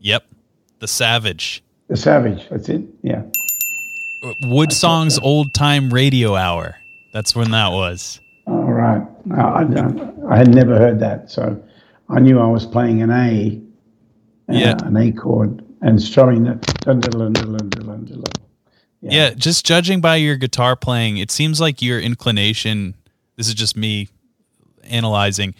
[0.00, 0.24] Yep,
[0.80, 1.62] the Savage.
[1.88, 2.48] The Savage.
[2.50, 2.82] That's it.
[3.02, 3.22] Yeah.
[4.44, 6.76] WoodSongs old time radio hour.
[7.12, 8.20] That's when that was.
[8.46, 9.02] All right.
[9.32, 11.62] I, I, I, had never heard that, so
[12.08, 13.60] I knew I was playing an A.
[14.48, 14.76] Uh, yeah.
[14.84, 16.58] An A chord and strumming the.
[19.00, 19.10] Yeah.
[19.10, 22.94] yeah, just judging by your guitar playing, it seems like your inclination.
[23.36, 24.08] This is just me
[24.84, 25.54] analyzing.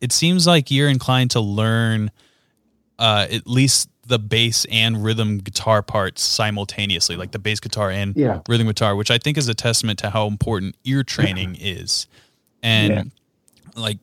[0.00, 2.10] It seems like you're inclined to learn
[2.98, 8.16] uh, at least the bass and rhythm guitar parts simultaneously, like the bass guitar and
[8.16, 8.40] yeah.
[8.48, 12.06] rhythm guitar, which I think is a testament to how important ear training is.
[12.62, 13.02] And yeah.
[13.74, 13.98] like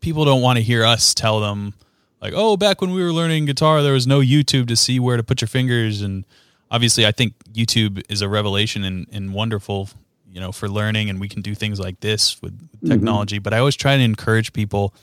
[0.00, 1.74] people don't want to hear us tell them
[2.20, 5.16] like, oh, back when we were learning guitar, there was no YouTube to see where
[5.16, 6.02] to put your fingers.
[6.02, 6.24] And
[6.70, 9.88] obviously, I think YouTube is a revelation and, and wonderful,
[10.30, 11.10] you know, for learning.
[11.10, 12.88] And we can do things like this with, mm-hmm.
[12.88, 13.36] technology.
[13.36, 13.42] Mm-hmm.
[13.42, 14.94] But I always try to encourage people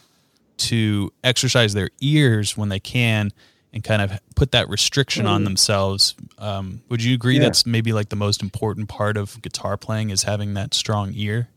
[0.58, 3.32] to exercise their ears when they can
[3.74, 5.46] and kind of put that restriction on mm.
[5.46, 6.16] themselves.
[6.38, 7.42] Um, would you agree yeah.
[7.42, 11.50] that's maybe like the most important part of guitar playing is having that strong ear?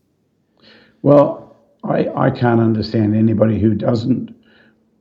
[1.03, 4.35] Well, I, I can't understand anybody who doesn't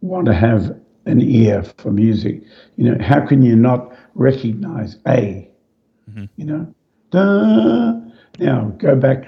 [0.02, 2.44] want to have an ear for music.
[2.76, 5.50] You know, how can you not recognize A?
[6.08, 6.26] Mm-hmm.
[6.36, 6.76] You know,
[7.10, 8.07] da.
[8.40, 9.26] Now go back,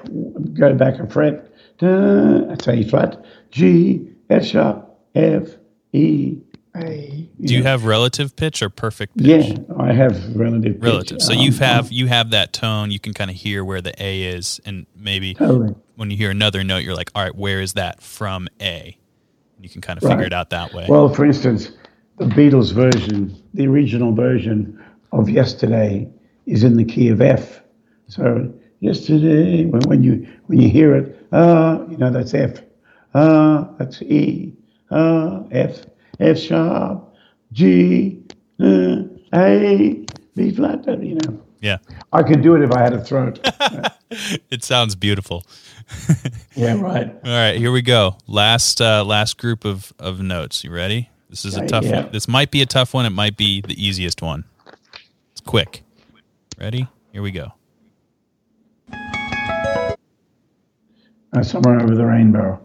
[0.54, 1.45] go back a fret.
[1.78, 5.56] Da, that's A flat, G, F sharp, F,
[5.93, 6.38] E,
[6.76, 7.30] a.
[7.41, 9.48] Do you know, have relative pitch or perfect pitch?
[9.48, 10.76] Yeah, I have relative.
[10.76, 10.84] Pitch.
[10.84, 11.22] Relative.
[11.22, 12.91] So um, you have you have that tone.
[12.91, 15.74] You can kind of hear where the A is, and maybe totally.
[15.95, 18.98] when you hear another note, you're like, all right, where is that from A?
[19.56, 20.12] And you can kind of right.
[20.12, 20.86] figure it out that way.
[20.88, 21.72] Well, for instance,
[22.17, 26.10] the Beatles version, the original version of Yesterday,
[26.45, 27.62] is in the key of F.
[28.08, 32.62] So yesterday, when, when you when you hear it, ah, uh, you know that's F.
[33.13, 34.54] Ah, uh, that's E.
[34.92, 35.86] Ah, uh, F.
[36.20, 37.13] F sharp,
[37.54, 38.22] G,
[38.60, 41.42] uh, A, B flat, you know.
[41.62, 41.78] Yeah.
[42.13, 43.39] I could do it if I had a throat.
[44.50, 45.46] it sounds beautiful.
[46.56, 47.08] yeah, right.
[47.24, 48.18] All right, here we go.
[48.28, 50.63] Last uh, last group of, of notes.
[50.63, 51.10] You ready?
[51.30, 52.04] This is a tough yeah.
[52.04, 52.12] one.
[52.12, 53.06] This might be a tough one.
[53.06, 54.46] It might be the easiest one.
[55.32, 55.84] It's quick.
[56.60, 56.88] Ready?
[57.12, 57.54] Here we go.
[61.32, 62.60] Uh, somewhere over the rainbow.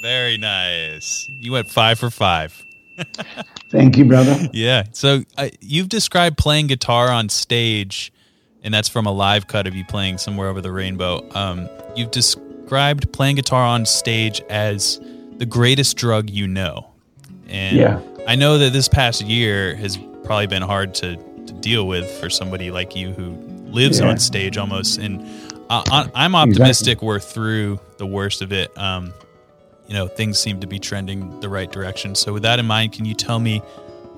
[0.00, 1.28] Very nice.
[1.40, 2.64] You went five for five.
[3.70, 4.48] Thank you, brother.
[4.52, 4.84] Yeah.
[4.92, 8.12] So uh, you've described playing guitar on stage,
[8.62, 11.28] and that's from a live cut of you playing somewhere over the rainbow.
[11.34, 15.00] Um, you've described playing guitar on stage as
[15.38, 16.86] the greatest drug you know.
[17.48, 18.00] And yeah.
[18.26, 22.30] I know that this past year has probably been hard to, to deal with for
[22.30, 23.30] somebody like you who
[23.70, 24.08] lives yeah.
[24.08, 24.98] on stage almost.
[24.98, 25.26] And
[25.68, 27.06] uh, I'm optimistic exactly.
[27.06, 28.76] we're through the worst of it.
[28.78, 29.12] Um,
[29.86, 32.14] you know things seem to be trending the right direction.
[32.14, 33.62] So with that in mind, can you tell me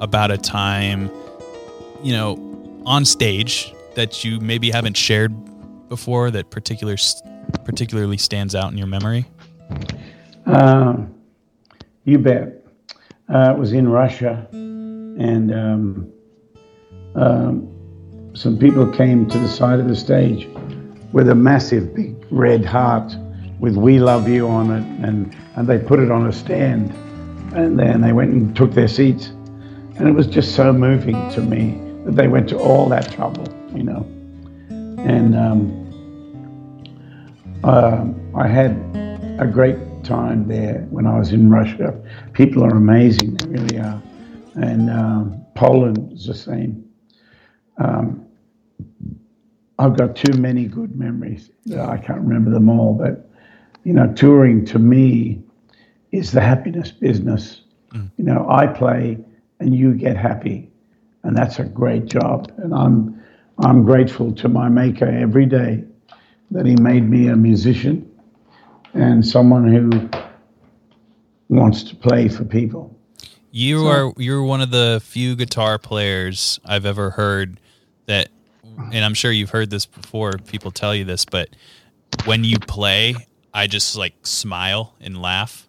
[0.00, 1.10] about a time,
[2.02, 5.34] you know, on stage that you maybe haven't shared
[5.88, 6.96] before that particular
[7.64, 9.26] particularly stands out in your memory?
[10.46, 10.96] Uh,
[12.04, 12.54] you bet.
[13.28, 16.10] Uh, it was in Russia, and um,
[17.14, 20.48] um, some people came to the side of the stage
[21.12, 23.14] with a massive, big red heart
[23.58, 26.92] with "We Love You" on it, and and they put it on a stand,
[27.54, 29.28] and then they went and took their seats,
[29.96, 33.46] and it was just so moving to me that they went to all that trouble,
[33.74, 34.06] you know,
[34.98, 35.84] and um,
[37.64, 38.04] uh,
[38.36, 38.72] I had
[39.40, 41.94] a great time there when I was in Russia.
[42.32, 44.02] People are amazing, they really are,
[44.54, 46.84] and um, Poland is the same.
[47.78, 48.24] Um,
[49.78, 51.50] I've got too many good memories.
[51.76, 53.27] I can't remember them all, but
[53.88, 55.42] you know, touring to me
[56.12, 57.62] is the happiness business.
[57.94, 58.10] Mm.
[58.18, 59.16] You know, I play
[59.60, 60.70] and you get happy,
[61.22, 62.52] and that's a great job.
[62.58, 63.18] And I'm
[63.60, 65.84] I'm grateful to my maker every day
[66.50, 68.06] that he made me a musician
[68.92, 70.06] and someone who
[71.48, 72.94] wants to play for people.
[73.52, 77.58] You so, are you're one of the few guitar players I've ever heard
[78.04, 78.28] that
[78.92, 81.48] and I'm sure you've heard this before people tell you this but
[82.26, 83.16] when you play
[83.58, 85.66] I just like smile and laugh.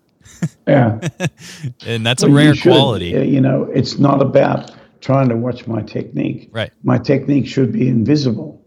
[0.67, 0.99] Yeah.
[1.87, 3.07] and that's well, a rare quality.
[3.07, 4.71] You know, it's not about
[5.01, 6.49] trying to watch my technique.
[6.51, 6.71] Right.
[6.83, 8.63] My technique should be invisible.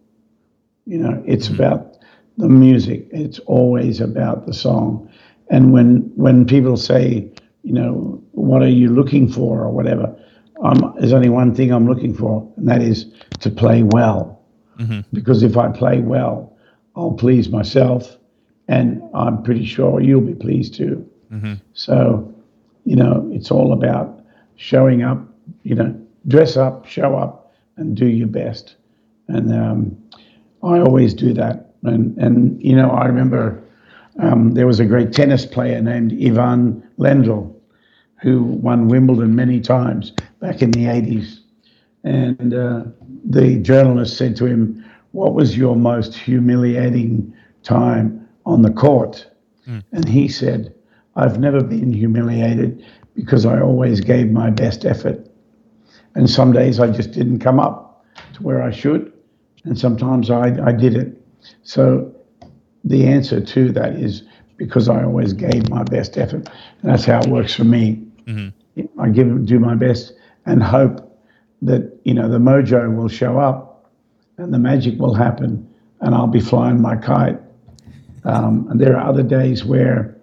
[0.87, 1.63] You know, it's mm-hmm.
[1.63, 1.99] about
[2.37, 3.07] the music.
[3.13, 5.09] It's always about the song.
[5.51, 7.31] And when when people say,
[7.63, 10.13] you know, what are you looking for or whatever,
[10.65, 13.07] um, there's only one thing I'm looking for, and that is
[13.39, 14.43] to play well.
[14.81, 15.03] Mm-hmm.
[15.13, 16.57] Because if I play well,
[16.97, 18.19] I'll please myself
[18.69, 21.09] and I'm pretty sure you'll be pleased too.
[21.75, 22.33] So,
[22.85, 24.21] you know, it's all about
[24.57, 25.19] showing up,
[25.63, 25.99] you know,
[26.29, 28.77] dress up, show up, and do your best.
[29.29, 29.97] And um,
[30.63, 31.75] I always do that.
[31.83, 33.63] And, and you know, I remember
[34.21, 37.55] um, there was a great tennis player named Ivan Lendl
[38.21, 41.41] who won Wimbledon many times back in the 80s.
[42.05, 42.85] And uh,
[43.25, 49.27] the journalist said to him, What was your most humiliating time on the court?
[49.65, 49.81] Hmm.
[49.93, 50.75] And he said,
[51.17, 55.27] I've never been humiliated because I always gave my best effort.
[56.15, 59.13] And some days I just didn't come up to where I should,
[59.65, 61.21] and sometimes I, I did it.
[61.63, 62.15] So
[62.85, 64.23] the answer to that is
[64.57, 66.49] because I always gave my best effort.
[66.83, 68.03] And that's how it works for me.
[68.27, 69.01] Mm-hmm.
[69.01, 70.15] I give do my best
[70.47, 71.09] and hope
[71.63, 73.91] that you know the mojo will show up
[74.39, 75.69] and the magic will happen
[76.01, 77.39] and I'll be flying my kite.
[78.25, 80.17] Um, and there are other days where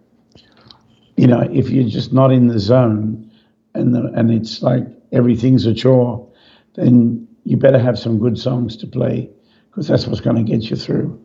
[1.17, 3.29] you know if you're just not in the zone
[3.73, 6.27] and the, and it's like everything's a chore,
[6.75, 9.29] then you better have some good songs to play
[9.69, 11.19] because that's what's going to get you through.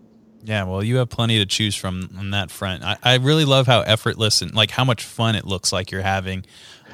[0.47, 2.83] Yeah, well, you have plenty to choose from on that front.
[2.85, 6.03] I, I really love how effortless and like how much fun it looks like you're
[6.03, 6.45] having.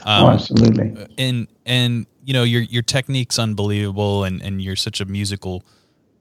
[0.07, 1.07] Oh, Um, absolutely.
[1.19, 5.65] and and you know your your technique's unbelievable and and you're such a musical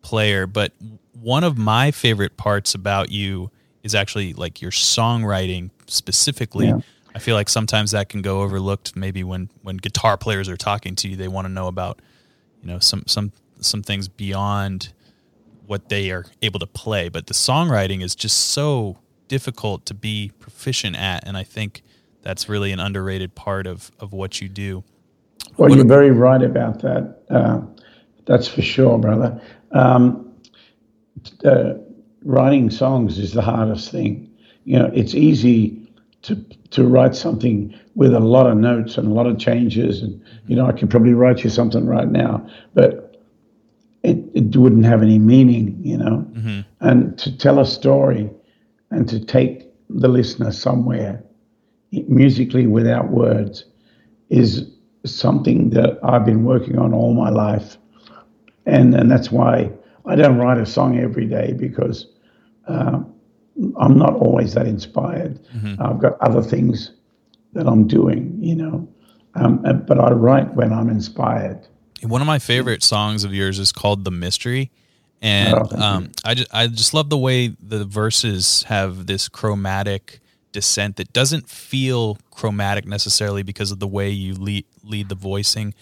[0.02, 0.74] player but
[1.14, 3.52] one of my favorite parts about you
[3.84, 6.80] is actually like your songwriting specifically Yeah.
[7.16, 10.96] i feel like sometimes that can go overlooked maybe when when guitar players are talking
[10.98, 12.02] to you they want to know about
[12.62, 13.32] you know some some
[13.62, 14.94] some things beyond
[15.68, 20.32] what they are able to play but the songwriting is just so difficult to be
[20.40, 21.82] proficient at and i think
[22.22, 24.84] that's really an underrated part of of what you do
[25.58, 27.20] Well, you're very right about that.
[27.30, 27.62] Uh,
[28.26, 29.42] that's for sure, brother.
[29.72, 30.26] Um,
[31.46, 31.74] uh,
[32.24, 34.30] writing songs is the hardest thing.
[34.66, 35.88] You know, it's easy
[36.24, 36.36] to
[36.72, 40.56] to write something with a lot of notes and a lot of changes, and you
[40.56, 43.10] know, I could probably write you something right now, but
[44.04, 46.26] it, it wouldn't have any meaning, you know.
[46.80, 48.30] And to tell a story
[48.92, 51.24] and to take the listener somewhere
[51.92, 53.66] musically without words
[54.30, 54.70] is
[55.06, 57.78] something that I've been working on all my life.
[58.66, 59.72] And, and that's why
[60.06, 62.08] I don't write a song every day because
[62.68, 63.02] uh,
[63.78, 65.40] I'm not always that inspired.
[65.80, 66.92] I've got other things
[67.54, 68.88] that I'm doing, you know.
[69.36, 71.68] Um, but I write when I'm inspired.
[72.02, 74.72] One of my favorite songs of yours is called "The Mystery,"
[75.22, 80.20] and Oh, um, I just I just love the way the verses have this chromatic
[80.52, 85.74] descent that doesn't feel chromatic necessarily because of the way you lead lead the voicing.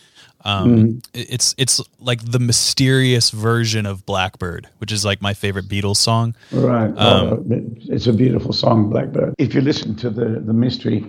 [0.47, 0.99] Um, Mm-hmm.
[1.13, 6.35] It's it's like the mysterious version of Blackbird, which is like my favorite Beatles song.
[6.51, 6.93] Right.
[6.97, 9.35] Oh, it's a beautiful song, Blackbird.
[9.37, 11.05] If you listen to the the mystery,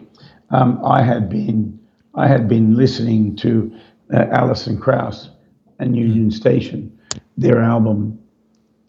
[0.51, 1.79] um, I had been
[2.15, 3.73] I had been listening to
[4.13, 5.31] uh, Alison Krauss
[5.79, 6.91] and Union Station,
[7.37, 8.19] their album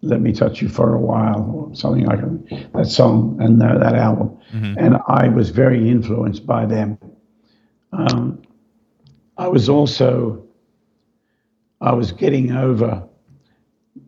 [0.02, 2.72] "Let Me Touch You for a While" or something like that.
[2.74, 6.98] That song and uh, that album, and I was very influenced by them.
[7.94, 8.42] Um,
[9.40, 10.44] I was also
[11.82, 13.08] I was getting over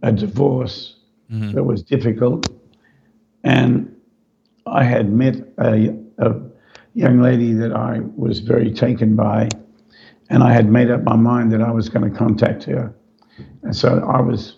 [0.03, 0.95] a divorce
[1.53, 2.51] that was difficult.
[3.45, 3.95] And
[4.65, 6.35] I had met a, a
[6.93, 9.47] young lady that I was very taken by,
[10.29, 12.93] and I had made up my mind that I was going to contact her.
[13.63, 14.57] And so I was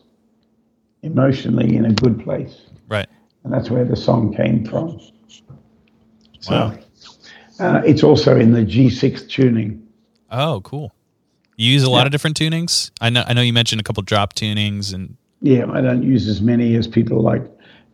[1.03, 2.61] emotionally in a good place.
[2.89, 3.07] Right.
[3.43, 4.99] And that's where the song came from.
[6.39, 6.77] So Wow.
[7.59, 9.82] uh, it's also in the G6 tuning.
[10.33, 10.93] Oh, cool.
[11.55, 12.89] You use a lot of different tunings.
[12.99, 13.23] I know.
[13.27, 16.75] I know you mentioned a couple drop tunings and Yeah, I don't use as many
[16.75, 17.43] as people like,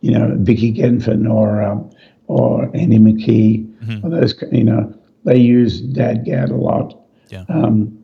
[0.00, 1.90] you know, Vicki Genfan or um,
[2.26, 3.66] or Andy McKee.
[4.04, 6.98] Or those, you know, they use DADGAD a lot.
[7.28, 7.44] yeah.
[7.48, 7.96] Um,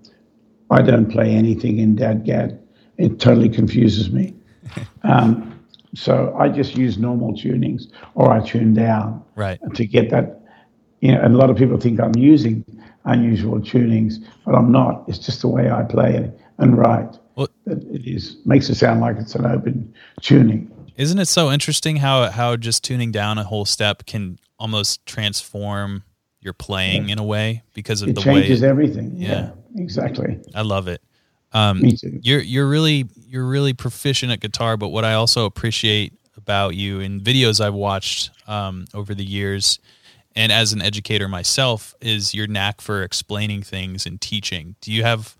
[0.70, 2.58] I don't play anything in DADGAD.
[2.98, 4.34] It totally confuses me.
[5.04, 5.58] um,
[5.94, 9.58] so I just use normal tunings or I tune down right.
[9.74, 10.42] to get that.
[11.00, 12.64] You know, and a lot of people think I'm using
[13.06, 15.04] unusual tunings, but I'm not.
[15.08, 17.16] It's just the way I play it and write.
[17.34, 20.70] Well- it is makes it sound like it's an open tuning.
[20.96, 26.02] Isn't it so interesting how how just tuning down a whole step can almost transform
[26.40, 29.12] your playing in a way because of It the changes way everything.
[29.16, 29.50] Yeah.
[29.74, 30.38] Yeah, exactly.
[30.54, 31.02] I love it.
[31.52, 32.20] Um, Me too.
[32.22, 37.00] you're you're really you're really proficient at guitar, but what I also appreciate about you
[37.00, 39.78] in videos I've watched um, over the years,
[40.36, 44.76] and as an educator myself, is your knack for explaining things and teaching.
[44.80, 45.36] Do you have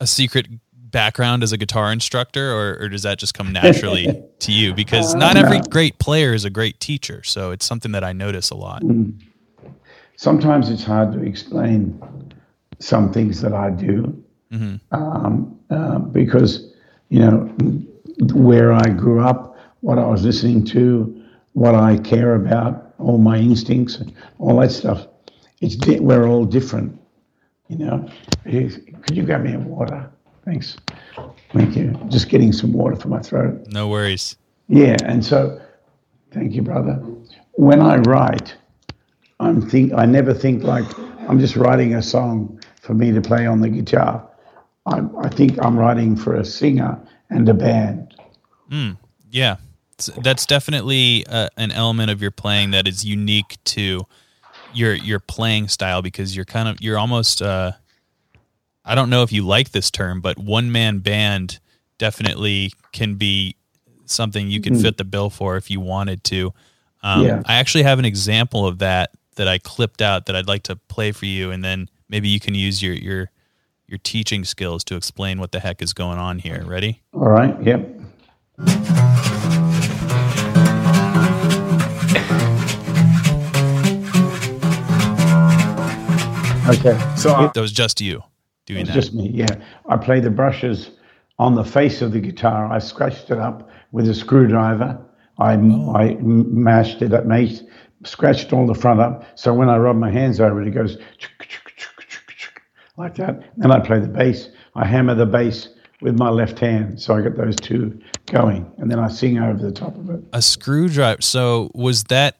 [0.00, 4.52] a secret background as a guitar instructor, or, or does that just come naturally to
[4.52, 4.74] you?
[4.74, 8.50] Because not every great player is a great teacher, so it's something that I notice
[8.50, 8.82] a lot.
[10.16, 12.00] sometimes it's hard to explain
[12.78, 14.24] some things that I do
[14.92, 16.72] um, uh, because,
[17.08, 17.38] you know,
[18.34, 23.38] where I grew up, what I was listening to, what I care about, all my
[23.38, 25.06] instincts, and all that stuff.
[25.60, 26.98] It's di- we're all different,
[27.68, 28.08] you know.
[28.44, 30.10] Here's- Could you grab me a water?
[30.44, 30.76] Thanks.
[31.52, 31.98] Thank you.
[32.08, 33.66] Just getting some water for my throat.
[33.68, 34.36] No worries.
[34.68, 35.60] Yeah, and so,
[36.30, 36.94] thank you, brother.
[37.52, 38.54] When I write,
[39.40, 40.86] I'm think I never think like
[41.28, 44.26] I'm just writing a song for me to play on the guitar.
[44.86, 46.98] I, I think I'm writing for a singer
[47.30, 48.14] and a band.
[48.70, 48.92] Hmm,
[49.30, 49.67] yeah, It's-
[50.06, 54.06] that's definitely uh, an element of your playing that is unique to
[54.72, 57.72] your your playing style because you're kind of you're almost uh,
[58.84, 61.58] I don't know if you like this term, but one man band
[61.98, 63.56] definitely can be
[64.06, 66.54] something you can fit the bill for if you wanted to.
[67.02, 67.42] Um, Yeah.
[67.44, 70.76] I actually have an example of that that I clipped out that I'd like to
[70.76, 73.30] play for you, and then maybe you can use your your
[73.86, 76.62] your teaching skills to explain what the heck is going on here.
[76.64, 77.02] Ready?
[77.12, 77.60] All right.
[77.62, 79.06] Yep.
[86.68, 86.98] Okay.
[87.16, 88.22] So I, That was just you
[88.66, 88.92] doing that.
[88.92, 89.56] just me, yeah.
[89.88, 90.90] I play the brushes
[91.38, 92.70] on the face of the guitar.
[92.70, 95.00] I scratched it up with a screwdriver.
[95.38, 95.94] I, oh.
[95.94, 97.60] I mashed it up, made,
[98.04, 99.24] scratched all the front up.
[99.38, 100.98] So when I rub my hands over it, it goes
[102.96, 103.42] like that.
[103.56, 104.48] Then I play the bass.
[104.74, 105.68] I hammer the bass
[106.00, 107.00] with my left hand.
[107.00, 108.70] So I get those two going.
[108.78, 110.20] And then I sing over the top of it.
[110.32, 111.22] a screwdriver.
[111.22, 112.36] So was that?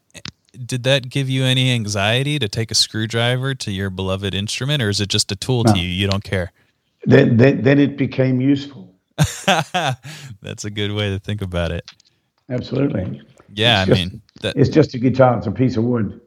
[0.53, 4.89] Did that give you any anxiety to take a screwdriver to your beloved instrument, or
[4.89, 5.87] is it just a tool to you?
[5.89, 6.53] You don't care.
[7.05, 8.95] Then, then, then it became useful.
[9.47, 11.91] That's a good way to think about it.
[12.51, 13.21] Absolutely.
[13.53, 15.39] Yeah, It's I just- mean that It's just a guitar.
[15.39, 16.21] It's a piece of wood.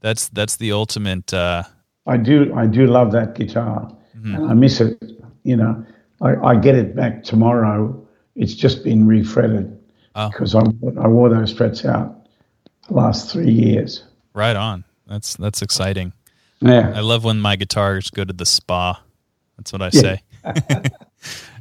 [0.00, 1.32] that's that's the ultimate.
[1.32, 1.62] Uh,
[2.06, 3.90] I do I do love that guitar
[4.24, 5.02] and I miss it.
[5.44, 5.84] You know,
[6.20, 8.06] I, I get it back tomorrow.
[8.36, 9.78] It's just been refretted
[10.14, 10.28] Oh.
[10.30, 10.60] because I,
[11.00, 12.23] I wore those frets out
[12.90, 14.04] last three years.
[14.34, 14.84] right on.
[15.06, 16.12] That's that's exciting.
[16.60, 19.00] Yeah, I love when my guitars go to the spa.
[19.56, 20.22] That's what I say.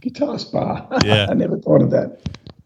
[0.02, 0.88] guitar spa.
[1.04, 1.28] Yeah.
[1.30, 2.20] I never thought of that.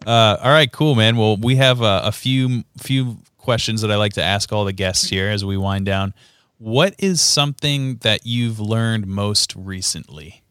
[0.05, 1.17] Uh, all right, cool, man.
[1.17, 4.73] Well, we have a, a few few questions that I like to ask all the
[4.73, 6.13] guests here as we wind down.
[6.59, 10.41] What is something that you've learned most recently?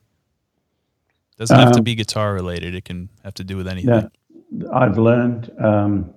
[1.38, 2.74] Doesn't have to Um, be guitar related.
[2.74, 4.10] It can have to do with anything.
[4.52, 5.50] Yeah, I've learned.
[5.62, 6.10] Um,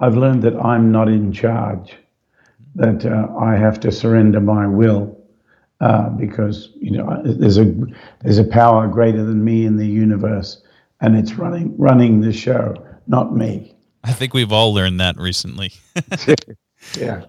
[0.00, 1.96] I've learned that I'm not in charge.
[2.76, 5.20] That uh, I have to surrender my will
[5.80, 7.74] uh, because you know there's a
[8.22, 10.62] there's a power greater than me in the universe,
[11.00, 12.74] and it's running running the show,
[13.06, 13.74] not me.
[14.04, 15.72] I think we've all learned that recently.
[16.98, 17.24] Yeah.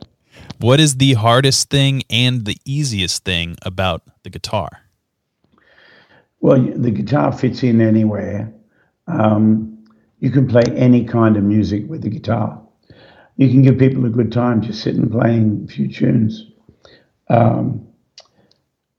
[0.59, 4.69] what is the hardest thing and the easiest thing about the guitar?
[6.39, 8.51] Well, the guitar fits in anywhere.
[9.07, 9.80] Um,
[10.21, 12.61] you can play any kind of music with the guitar.
[13.37, 16.45] You can give people a good time just sitting playing a few tunes.
[17.27, 17.87] Um,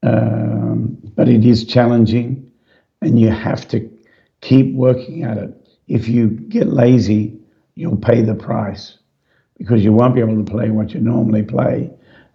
[0.03, 2.51] um, but it is challenging,
[3.01, 3.89] and you have to
[4.41, 5.55] keep working at it.
[5.87, 7.39] If you get lazy,
[7.77, 8.99] you'll pay the price
[9.59, 11.89] because you won't be able to play what you normally play,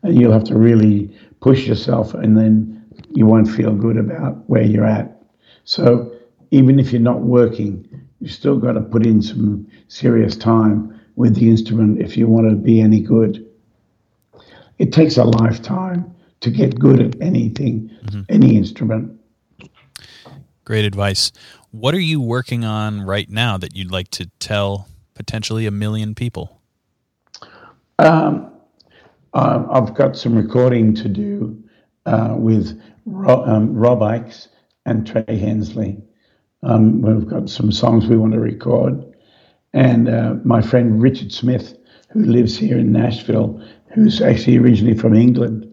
[0.03, 4.63] and you'll have to really push yourself, and then you won't feel good about where
[4.63, 5.21] you're at.
[5.65, 6.15] So
[6.51, 7.85] even if you're not working,
[8.19, 12.49] you still got to put in some serious time with the instrument if you want
[12.49, 13.45] to be any good.
[14.77, 17.89] It takes a lifetime to get good at anything,
[18.29, 19.19] any instrument.
[20.65, 21.31] Great advice.
[21.71, 26.13] What are you working on right now that you'd like to tell potentially a million
[26.13, 26.61] people?
[27.99, 28.51] Um,
[29.33, 31.63] uh, I've got some recording to do
[32.05, 34.47] uh, with Ro- um, Rob Ickes
[34.85, 36.01] and Trey Hensley.
[36.63, 39.15] Um, we've got some songs we want to record.
[39.73, 41.77] And uh, my friend Richard Smith,
[42.11, 43.61] who lives here in Nashville,
[43.93, 45.63] who's actually originally from England,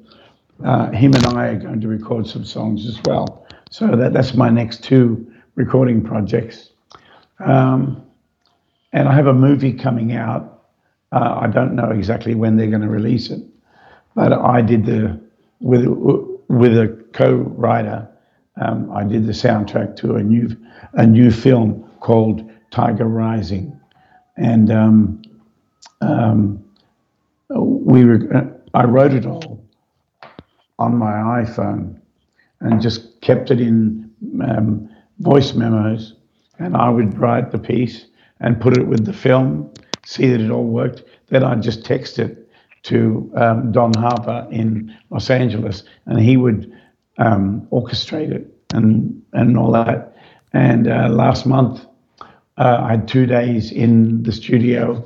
[0.64, 3.46] uh, him and I are going to record some songs as well.
[3.70, 6.70] So that, that's my next two recording projects.
[7.40, 8.04] Um,
[8.92, 10.64] and I have a movie coming out.
[11.12, 13.42] Uh, I don't know exactly when they're going to release it,
[14.14, 15.20] but I did the
[15.60, 15.86] with
[16.48, 18.08] with a co-writer.
[18.60, 20.56] Um, I did the soundtrack to a new
[20.94, 23.78] a new film called Tiger Rising,
[24.36, 25.22] and um,
[26.00, 26.64] um,
[27.50, 29.64] we were, I wrote it all
[30.78, 32.00] on my iPhone
[32.60, 34.10] and just kept it in
[34.42, 34.88] um,
[35.18, 36.14] voice memos,
[36.58, 38.06] and I would write the piece
[38.40, 39.72] and put it with the film,
[40.04, 41.04] see that it all worked.
[41.28, 42.48] Then I'd just text it
[42.84, 46.72] to um, Don Harper in Los Angeles, and he would
[47.18, 50.16] um, orchestrate it and and all that.
[50.52, 51.84] And uh, last month,
[52.56, 55.04] uh, I had two days in the studio,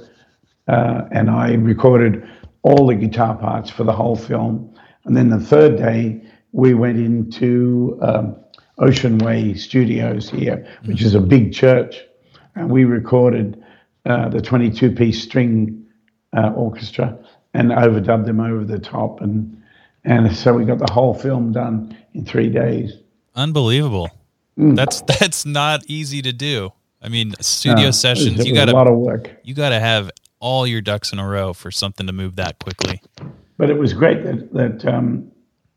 [0.68, 2.28] uh, and I recorded
[2.62, 4.74] all the guitar parts for the whole film.
[5.04, 6.20] And then the third day,
[6.52, 8.36] we went into um,
[8.78, 11.96] Ocean Way Studios here, which is a big church,
[12.54, 13.62] and we recorded
[14.04, 15.86] uh, the 22 piece string
[16.36, 17.18] uh, orchestra
[17.54, 19.20] and overdubbed them over the top.
[19.20, 19.62] And,
[20.08, 22.94] and so we got the whole film done in three days.
[23.36, 24.10] Unbelievable.
[24.58, 24.74] Mm.
[24.74, 26.72] That's that's not easy to do.
[27.02, 28.44] I mean, studio no, sessions.
[28.44, 29.30] you got a lot of work.
[29.44, 32.58] You got to have all your ducks in a row for something to move that
[32.58, 33.02] quickly.
[33.56, 35.30] But it was great that that um,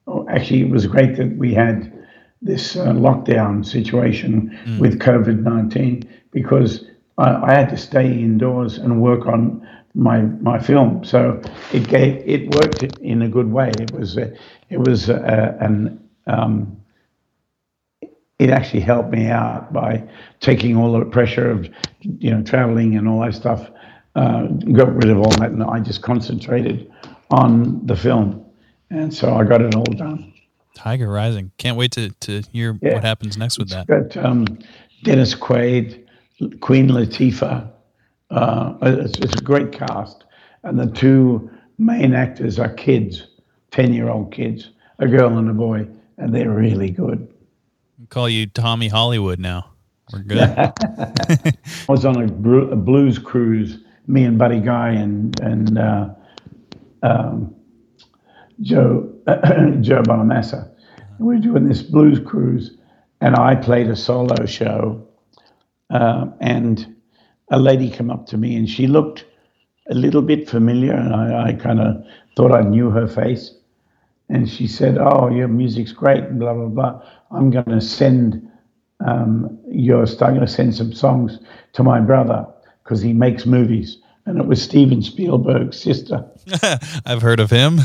[0.07, 1.93] oh, actually it was great that we had
[2.41, 4.79] this uh, lockdown situation mm.
[4.79, 6.85] with COVID nineteen because
[7.17, 11.03] I, I, had to stay indoors and work on my my film.
[11.03, 11.41] So
[11.73, 13.71] it gave it worked in a good way.
[13.79, 14.33] It was a,
[14.69, 16.81] it was a, an um,
[18.39, 20.03] it actually helped me out by
[20.39, 21.69] taking all the pressure of
[22.01, 23.69] you know traveling and all that stuff.
[24.15, 26.91] Uh, got rid of all that, and I just concentrated
[27.29, 28.45] on the film,
[28.89, 30.33] and so I got it all done.
[30.75, 31.51] Tiger Rising.
[31.57, 32.95] Can't wait to to hear yeah.
[32.95, 33.87] what happens next with that.
[33.87, 34.45] Got um,
[35.03, 36.07] Dennis Quaid,
[36.61, 37.71] Queen Latifah.
[38.31, 40.23] Uh, it's, it's a great cast,
[40.63, 43.27] and the two main actors are kids,
[43.71, 47.31] ten-year-old kids, a girl and a boy, and they're really good
[48.11, 49.71] call you Tommy Hollywood now.
[50.13, 50.39] We're good.
[50.39, 51.53] I
[51.87, 56.09] was on a, a, blues cruise, me and Buddy Guy and and uh,
[57.01, 57.55] um,
[58.61, 59.11] Joe
[59.81, 60.69] Joe Bonamassa.
[61.19, 62.77] We were doing this blues cruise,
[63.21, 65.07] and I played a solo show,
[65.89, 66.95] uh, and
[67.51, 69.25] a lady came up to me, and she looked
[69.89, 72.03] a little bit familiar, and I, I kind of
[72.35, 73.53] thought I knew her face
[74.31, 77.01] and she said, "Oh, your music's great," and blah blah blah.
[77.31, 78.49] I'm going to send
[79.05, 80.03] um, your.
[80.03, 81.37] I'm going to send some songs
[81.73, 82.47] to my brother
[82.83, 86.25] because he makes movies, and it was Steven Spielberg's sister.
[87.05, 87.81] I've heard of him.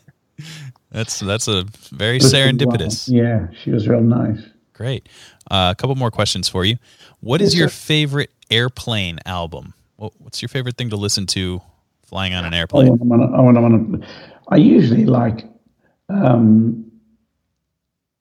[0.90, 3.08] that's that's a very serendipitous.
[3.08, 4.40] Yeah, she was real nice.
[4.72, 5.08] Great.
[5.50, 6.76] Uh, a couple more questions for you.
[7.20, 9.74] What is your favorite airplane album?
[9.96, 11.62] What's your favorite thing to listen to
[12.04, 12.88] flying on an airplane?
[12.88, 14.04] Oh, I, want, I, want,
[14.48, 15.46] I usually like
[16.08, 16.90] um,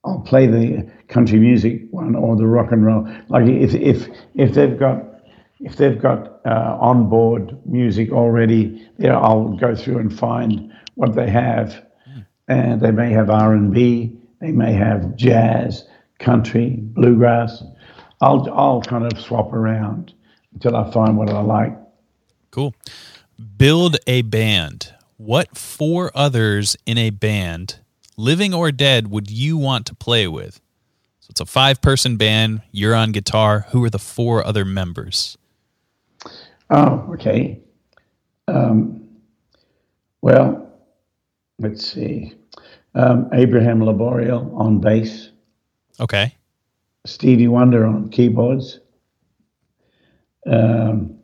[0.05, 3.07] I'll play the country music one or the rock and roll.
[3.27, 5.03] Like if if if they've got
[5.59, 11.29] if they've got uh, onboard music already, there I'll go through and find what they
[11.29, 11.83] have,
[12.47, 15.87] and they may have R and B, they may have jazz,
[16.19, 17.63] country, bluegrass.
[18.21, 20.13] I'll I'll kind of swap around
[20.55, 21.77] until I find what I like.
[22.49, 22.73] Cool.
[23.57, 27.79] Build a band what four others in a band,
[28.17, 30.59] living or dead, would you want to play with?
[31.19, 32.61] So it's a five person band.
[32.71, 33.67] You're on guitar.
[33.69, 35.37] Who are the four other members?
[36.69, 37.59] Oh, okay.
[38.47, 39.07] Um,
[40.21, 40.69] well,
[41.59, 42.33] let's see.
[42.93, 45.29] Um, Abraham Laboriel on bass.
[45.99, 46.35] Okay.
[47.05, 48.79] Stevie Wonder on keyboards.
[50.45, 51.19] Um,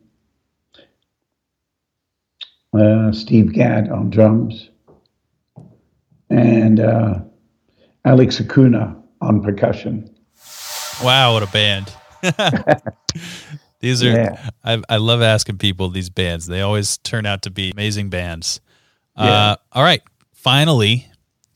[2.74, 4.70] uh, Steve Gadd on drums,
[6.30, 7.20] and uh,
[8.06, 10.10] Alex Acuna on percussion.
[11.04, 11.94] Wow, what a band!
[13.80, 14.50] these are yeah.
[14.64, 16.48] I, I love asking people these bands.
[16.48, 18.62] They always turn out to be amazing bands.
[19.16, 19.32] Uh, yeah.
[19.32, 20.02] Uh, all right,
[20.32, 21.08] finally,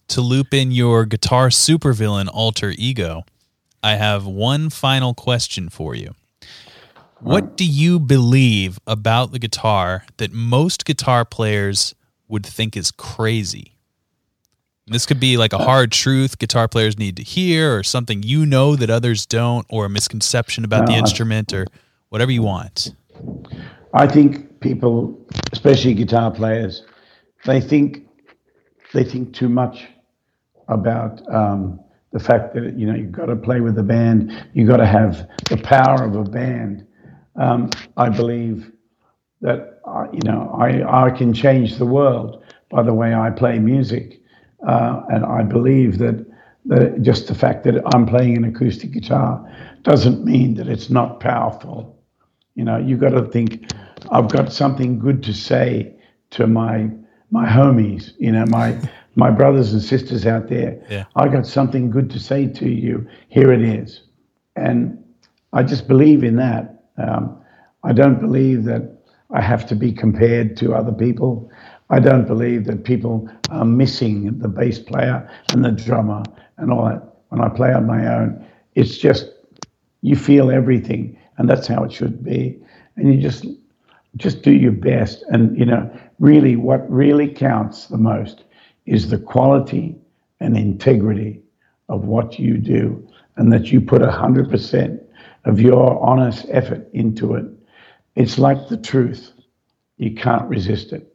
[0.10, 3.24] to loop in your guitar supervillain alter ego,
[3.82, 6.16] I have one final question for you.
[7.26, 11.96] What um, do you believe about the guitar that most guitar players
[12.28, 13.78] would think is crazy?
[14.86, 18.22] This could be like a uh, hard truth guitar players need to hear, or something
[18.22, 21.66] you know that others don't, or a misconception about the uh, instrument, or
[22.10, 22.94] whatever you want.
[23.96, 25.20] I think people,
[25.52, 26.84] especially guitar players,
[27.46, 28.08] they think
[28.94, 29.88] they think too much
[30.68, 31.80] about um,
[32.12, 34.86] the fact that you know you've got to play with a band, you've got to
[34.86, 36.85] have the power of a band,
[37.36, 38.72] um, I believe
[39.42, 43.60] that uh, you know I, I can change the world by the way I play
[43.60, 44.22] music,
[44.68, 46.26] uh, and I believe that
[46.66, 49.46] the, just the fact that I'm playing an acoustic guitar
[49.84, 52.02] doesn't mean that it's not powerful.
[52.56, 53.72] You know, you've got to think
[54.12, 55.96] I've got something good to say
[56.32, 56.90] to my
[57.32, 58.14] my homies.
[58.18, 58.80] You know, my
[59.16, 60.84] my brothers and sisters out there.
[60.90, 61.06] Yeah.
[61.16, 63.08] I got something good to say to you.
[63.30, 64.04] Here it is,
[64.56, 65.04] and
[65.54, 66.75] I just believe in that.
[66.98, 67.42] Um,
[67.84, 68.84] I don't believe that
[69.32, 71.52] I have to be compared to other people.
[71.90, 76.28] I don't believe that people are missing the bass player and the drummer
[76.58, 77.04] and all that.
[77.30, 79.28] When I play on my own, it's just
[80.02, 82.60] you feel everything, and that's how it should be.
[82.96, 83.46] And you just
[84.18, 85.24] just do your best.
[85.30, 88.46] And you know, really, what really counts the most
[88.86, 89.98] is the quality
[90.40, 91.42] and integrity
[91.90, 95.02] of what you do, and that you put hundred percent
[95.46, 97.46] of your honest effort into it.
[98.16, 99.32] It's like the truth;
[99.98, 101.12] you can't resist it.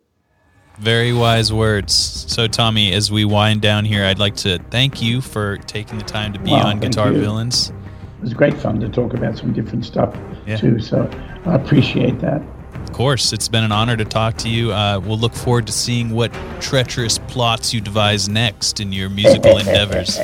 [0.78, 1.92] Very wise words.
[1.92, 6.04] So, Tommy, as we wind down here, I'd like to thank you for taking the
[6.04, 7.20] time to be well, on Guitar you.
[7.20, 7.68] Villains.
[7.68, 10.16] It was great fun to talk about some different stuff
[10.46, 10.56] yeah.
[10.56, 10.78] too.
[10.78, 11.10] So,
[11.44, 12.42] I appreciate that.
[12.72, 14.72] Of course, it's been an honor to talk to you.
[14.72, 19.58] Uh, we'll look forward to seeing what treacherous plots you devise next in your musical
[19.58, 20.18] endeavors.